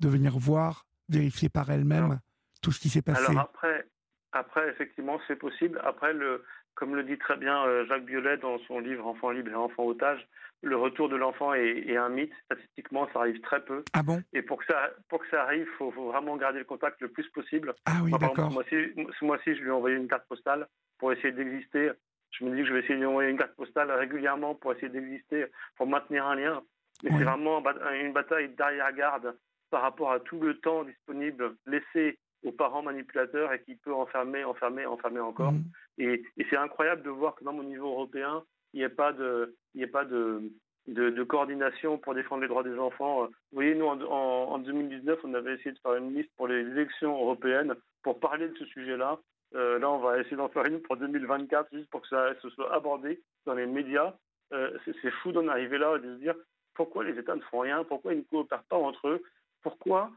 de 0.00 0.08
venir 0.08 0.38
voir, 0.38 0.84
vérifier 1.08 1.48
par 1.48 1.70
elle-même 1.70 2.18
tout 2.60 2.72
ce 2.72 2.80
qui 2.80 2.88
s'est 2.88 3.02
passé. 3.02 3.30
Alors 3.30 3.42
après, 3.42 3.86
après 4.32 4.68
effectivement, 4.68 5.20
c'est 5.28 5.36
possible. 5.36 5.80
Après, 5.84 6.12
le, 6.12 6.44
comme 6.74 6.94
le 6.94 7.04
dit 7.04 7.18
très 7.18 7.36
bien 7.36 7.64
euh, 7.64 7.86
Jacques 7.86 8.04
Violet 8.04 8.36
dans 8.38 8.58
son 8.66 8.80
livre 8.80 9.06
Enfant 9.06 9.30
libre 9.30 9.50
et 9.50 9.54
enfant 9.54 9.84
otage, 9.84 10.26
le 10.62 10.76
retour 10.76 11.08
de 11.08 11.16
l'enfant 11.16 11.54
est, 11.54 11.96
un 11.96 12.08
mythe. 12.08 12.32
Statistiquement, 12.46 13.08
ça 13.12 13.20
arrive 13.20 13.40
très 13.40 13.64
peu. 13.64 13.84
Ah 13.92 14.02
bon? 14.02 14.22
Et 14.32 14.42
pour 14.42 14.58
que 14.58 14.66
ça, 14.66 14.90
pour 15.08 15.20
que 15.20 15.28
ça 15.28 15.42
arrive, 15.42 15.66
il 15.68 15.76
faut, 15.76 15.90
vraiment 15.90 16.36
garder 16.36 16.60
le 16.60 16.64
contact 16.64 17.00
le 17.00 17.08
plus 17.08 17.28
possible. 17.30 17.74
Ah 17.84 18.00
oui, 18.02 18.12
d'accord. 18.12 18.50
Ce 18.50 19.24
mois-ci, 19.24 19.54
je 19.54 19.60
lui 19.60 19.68
ai 19.68 19.72
envoyé 19.72 19.96
une 19.96 20.08
carte 20.08 20.26
postale 20.28 20.68
pour 20.98 21.12
essayer 21.12 21.32
d'exister. 21.32 21.90
Je 22.30 22.44
me 22.44 22.54
dis 22.54 22.62
que 22.62 22.68
je 22.68 22.72
vais 22.72 22.80
essayer 22.80 22.94
de 22.94 23.00
lui 23.00 23.06
envoyer 23.06 23.30
une 23.30 23.38
carte 23.38 23.54
postale 23.56 23.90
régulièrement 23.90 24.54
pour 24.54 24.72
essayer 24.72 24.88
d'exister, 24.88 25.46
pour 25.76 25.86
maintenir 25.86 26.26
un 26.26 26.36
lien. 26.36 26.62
Mais 27.02 27.10
c'est 27.10 27.24
vraiment 27.24 27.62
une 28.00 28.12
bataille 28.12 28.50
d'arrière-garde 28.50 29.36
par 29.70 29.82
rapport 29.82 30.12
à 30.12 30.20
tout 30.20 30.38
le 30.38 30.58
temps 30.58 30.84
disponible 30.84 31.56
laissé 31.66 32.18
aux 32.44 32.52
parents 32.52 32.82
manipulateurs 32.82 33.52
et 33.52 33.62
qui 33.62 33.76
peut 33.76 33.94
enfermer, 33.94 34.44
enfermer, 34.44 34.86
enfermer 34.86 35.20
encore. 35.20 35.52
Mmh. 35.52 35.64
Et, 35.98 36.22
c'est 36.50 36.56
incroyable 36.56 37.02
de 37.02 37.10
voir 37.10 37.34
que 37.34 37.44
même 37.44 37.58
au 37.58 37.64
niveau 37.64 37.88
européen, 37.88 38.44
il 38.72 38.78
n'y 38.78 38.84
ait 38.84 38.88
pas 38.88 39.12
de, 39.12 39.54
il 39.74 39.90
pas 39.90 40.04
de, 40.04 40.50
de, 40.86 41.22
coordination 41.24 41.98
pour 41.98 42.14
défendre 42.14 42.42
les 42.42 42.48
droits 42.48 42.62
des 42.62 42.78
enfants. 42.78 43.24
Vous 43.24 43.30
voyez, 43.52 43.74
nous, 43.74 43.86
en, 43.86 44.00
en, 44.00 44.58
2019, 44.58 45.20
on 45.24 45.34
avait 45.34 45.54
essayé 45.54 45.72
de 45.72 45.78
faire 45.78 45.94
une 45.94 46.14
liste 46.14 46.30
pour 46.36 46.48
les 46.48 46.60
élections 46.60 47.14
européennes 47.14 47.74
pour 48.02 48.20
parler 48.20 48.48
de 48.48 48.56
ce 48.56 48.64
sujet-là. 48.66 49.18
Euh, 49.54 49.78
là, 49.78 49.90
on 49.90 49.98
va 49.98 50.18
essayer 50.18 50.36
d'en 50.36 50.48
faire 50.48 50.64
une 50.64 50.80
pour 50.80 50.96
2024, 50.96 51.68
juste 51.72 51.90
pour 51.90 52.02
que 52.02 52.08
ça 52.08 52.34
se 52.40 52.48
soit 52.50 52.74
abordé 52.74 53.20
dans 53.46 53.54
les 53.54 53.66
médias. 53.66 54.14
Euh, 54.52 54.76
c'est 54.84 55.10
fou 55.22 55.32
d'en 55.32 55.48
arriver 55.48 55.78
là 55.78 55.96
et 55.96 56.00
de 56.00 56.14
se 56.14 56.20
dire 56.20 56.34
pourquoi 56.74 57.04
les 57.04 57.18
États 57.18 57.34
ne 57.34 57.40
font 57.42 57.60
rien, 57.60 57.84
pourquoi 57.84 58.12
ils 58.12 58.18
ne 58.18 58.24
coopèrent 58.24 58.64
pas 58.64 58.76
entre 58.76 59.08
eux, 59.08 59.22
pourquoi 59.62 60.10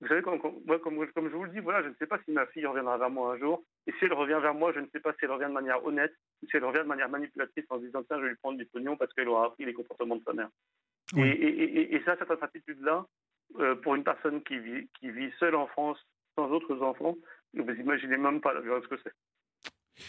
vous 0.00 0.08
savez, 0.08 0.20
comme, 0.20 0.38
comme, 0.38 0.62
comme, 0.82 1.30
je 1.30 1.34
vous 1.34 1.44
le 1.44 1.50
dis, 1.50 1.60
voilà, 1.60 1.82
je 1.82 1.88
ne 1.88 1.94
sais 1.94 2.06
pas 2.06 2.18
si 2.24 2.30
ma 2.30 2.46
fille 2.46 2.66
reviendra 2.66 2.98
vers 2.98 3.08
moi 3.08 3.32
un 3.32 3.38
jour. 3.38 3.64
Et 3.86 3.92
si 3.92 4.04
elle 4.04 4.12
revient 4.12 4.38
vers 4.42 4.52
moi, 4.52 4.70
je 4.74 4.80
ne 4.80 4.86
sais 4.92 5.00
pas 5.00 5.12
si 5.12 5.20
elle 5.22 5.30
revient 5.30 5.46
de 5.46 5.52
manière 5.52 5.82
honnête 5.84 6.12
ou 6.42 6.46
si 6.46 6.56
elle 6.56 6.64
revient 6.64 6.80
de 6.80 6.88
manière 6.88 7.08
manipulatrice 7.08 7.64
en 7.70 7.78
disant 7.78 8.02
tiens, 8.02 8.18
je 8.18 8.24
vais 8.24 8.28
lui 8.30 8.36
prendre 8.36 8.58
du 8.58 8.66
pognon 8.66 8.96
parce 8.98 9.12
qu'elle 9.14 9.28
aura 9.28 9.46
appris 9.46 9.64
les 9.64 9.72
comportements 9.72 10.16
de 10.16 10.22
sa 10.24 10.34
mère. 10.34 10.50
Et, 11.16 11.20
et, 11.22 11.94
et, 11.94 12.02
ça, 12.04 12.16
cette 12.18 12.42
attitude-là, 12.42 13.06
euh, 13.58 13.74
pour 13.76 13.94
une 13.94 14.04
personne 14.04 14.42
qui 14.42 14.58
vit, 14.58 14.88
qui 15.00 15.10
vit 15.10 15.30
seule 15.38 15.54
en 15.54 15.66
France, 15.68 15.98
sans 16.34 16.50
autres 16.50 16.82
enfants, 16.82 17.16
vous 17.54 17.72
imaginez 17.72 18.18
même 18.18 18.42
pas 18.42 18.52
la 18.52 18.60
violence 18.60 18.86
que 18.88 18.96
c'est. 19.02 20.04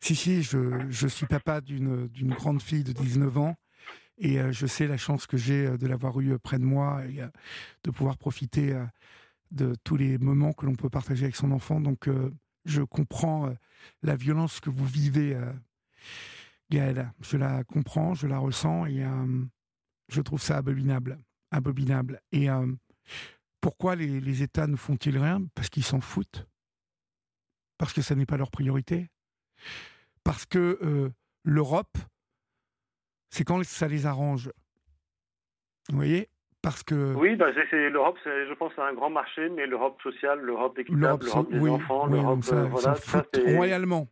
Si, 0.00 0.14
si, 0.14 0.42
je, 0.42 0.58
je 0.88 1.08
suis 1.08 1.26
papa 1.26 1.60
d'une 1.60 2.08
grande 2.30 2.62
fille 2.62 2.84
de 2.84 2.92
19 2.92 3.36
ans. 3.38 3.56
Et 4.18 4.40
euh, 4.40 4.50
je 4.50 4.64
sais 4.66 4.86
la 4.86 4.96
chance 4.96 5.26
que 5.26 5.36
j'ai 5.36 5.66
euh, 5.66 5.76
de 5.76 5.86
l'avoir 5.86 6.18
eu 6.20 6.38
près 6.38 6.58
de 6.58 6.64
moi 6.64 7.02
et 7.04 7.20
de 7.84 7.90
pouvoir 7.90 8.16
profiter 8.16 8.74
de 9.50 9.74
tous 9.84 9.96
les 9.96 10.18
moments 10.18 10.52
que 10.52 10.66
l'on 10.66 10.74
peut 10.74 10.90
partager 10.90 11.24
avec 11.24 11.36
son 11.36 11.52
enfant. 11.52 11.80
Donc, 11.80 12.08
euh, 12.08 12.32
je 12.64 12.82
comprends 12.82 13.48
euh, 13.48 13.54
la 14.02 14.16
violence 14.16 14.60
que 14.60 14.70
vous 14.70 14.86
vivez, 14.86 15.34
euh, 15.34 15.52
Gaëlle. 16.70 17.12
Je 17.20 17.36
la 17.36 17.64
comprends, 17.64 18.14
je 18.14 18.26
la 18.26 18.38
ressens 18.38 18.86
et 18.86 19.04
je 20.08 20.20
trouve 20.20 20.42
ça 20.42 20.56
abominable. 20.56 21.18
Abominable. 21.52 22.20
Et 22.32 22.48
pourquoi 23.60 23.94
les, 23.94 24.20
les, 24.20 24.42
États 24.42 24.66
ne 24.66 24.74
font-ils 24.74 25.16
rien? 25.16 25.46
Parce 25.54 25.68
qu'ils 25.68 25.84
s'en 25.84 26.00
foutent. 26.00 26.44
Parce 27.78 27.92
que 27.92 28.02
ça 28.02 28.16
n'est 28.16 28.26
pas 28.26 28.36
leur 28.36 28.50
priorité. 28.50 29.08
Parce 30.24 30.44
que 30.44 31.12
l'Europe, 31.44 31.98
c'est 33.30 33.44
quand 33.44 33.62
ça 33.64 33.86
les 33.86 34.06
arrange. 34.06 34.50
Vous 35.88 35.96
voyez? 35.96 36.28
Parce 36.66 36.82
que... 36.82 37.14
Oui, 37.14 37.36
bah, 37.36 37.52
l'Europe, 37.52 38.18
je 38.24 38.52
pense, 38.54 38.72
c'est 38.74 38.82
un 38.82 38.92
grand 38.92 39.08
marché, 39.08 39.48
mais 39.50 39.68
l'Europe 39.68 40.02
sociale, 40.02 40.40
l'Europe 40.40 40.76
équitable, 40.76 41.24
l'Europe, 41.24 41.48
des 41.48 41.68
enfants, 41.68 42.06
l'Europe... 42.06 42.42
Ça, 42.42 42.56
euh, 42.56 42.64
voilà, 42.64 42.96
ça, 42.96 43.24
royalement. 43.54 44.08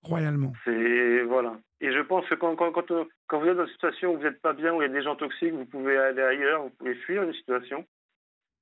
Royalement. 0.00 0.54
C'est, 0.64 1.22
voilà. 1.24 1.58
Et 1.82 1.92
je 1.92 2.00
pense 2.00 2.26
que 2.26 2.34
quand, 2.34 2.56
quand, 2.56 2.72
quand, 2.72 2.90
euh, 2.92 3.04
quand, 3.26 3.40
vous 3.40 3.48
êtes 3.48 3.58
dans 3.58 3.66
une 3.66 3.72
situation 3.72 4.14
où 4.14 4.16
vous 4.16 4.22
n'êtes 4.22 4.40
pas 4.40 4.54
bien, 4.54 4.72
où 4.72 4.80
il 4.80 4.86
y 4.86 4.90
a 4.90 4.92
des 4.94 5.02
gens 5.02 5.16
toxiques, 5.16 5.52
vous 5.52 5.66
pouvez 5.66 5.98
aller 5.98 6.22
ailleurs, 6.22 6.62
vous 6.62 6.70
pouvez 6.70 6.94
fuir 6.94 7.24
une 7.24 7.34
situation. 7.34 7.84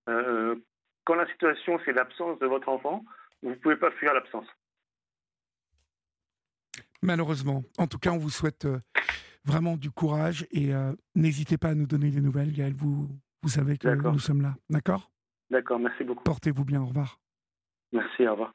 Euh, 0.09 0.56
quand 1.04 1.14
la 1.14 1.28
situation, 1.28 1.78
c'est 1.85 1.92
l'absence 1.92 2.40
de 2.40 2.46
votre 2.46 2.68
enfant, 2.68 3.04
vous 3.44 3.50
ne 3.50 3.54
pouvez 3.54 3.76
pas 3.76 3.92
fuir 3.92 4.12
l'absence. 4.12 4.48
Malheureusement. 7.00 7.62
En 7.78 7.87
tout 7.87 8.00
cas, 8.00 8.11
on 8.11 8.18
vous 8.18 8.30
souhaite 8.30 8.66
vraiment 9.44 9.76
du 9.76 9.92
courage 9.92 10.48
et 10.50 10.72
n'hésitez 11.14 11.59
pas 11.59 11.68
à 11.68 11.74
nous 11.76 11.87
donner 11.87 12.11
des 12.11 12.20
nouvelles, 12.20 12.52
Gaël. 12.52 12.74
Vous, 12.74 13.09
vous 13.42 13.49
savez 13.49 13.79
que 13.79 13.88
nous 13.88 14.18
sommes 14.18 14.42
là. 14.42 14.55
D'accord? 14.70 15.11
D'accord, 15.51 15.79
merci 15.79 16.05
beaucoup. 16.05 16.25
Portez-vous 16.25 16.64
bien, 16.64 16.83
au 16.83 16.87
revoir. 16.87 17.20
Merci, 17.92 18.27
au 18.27 18.33
revoir. 18.33 18.53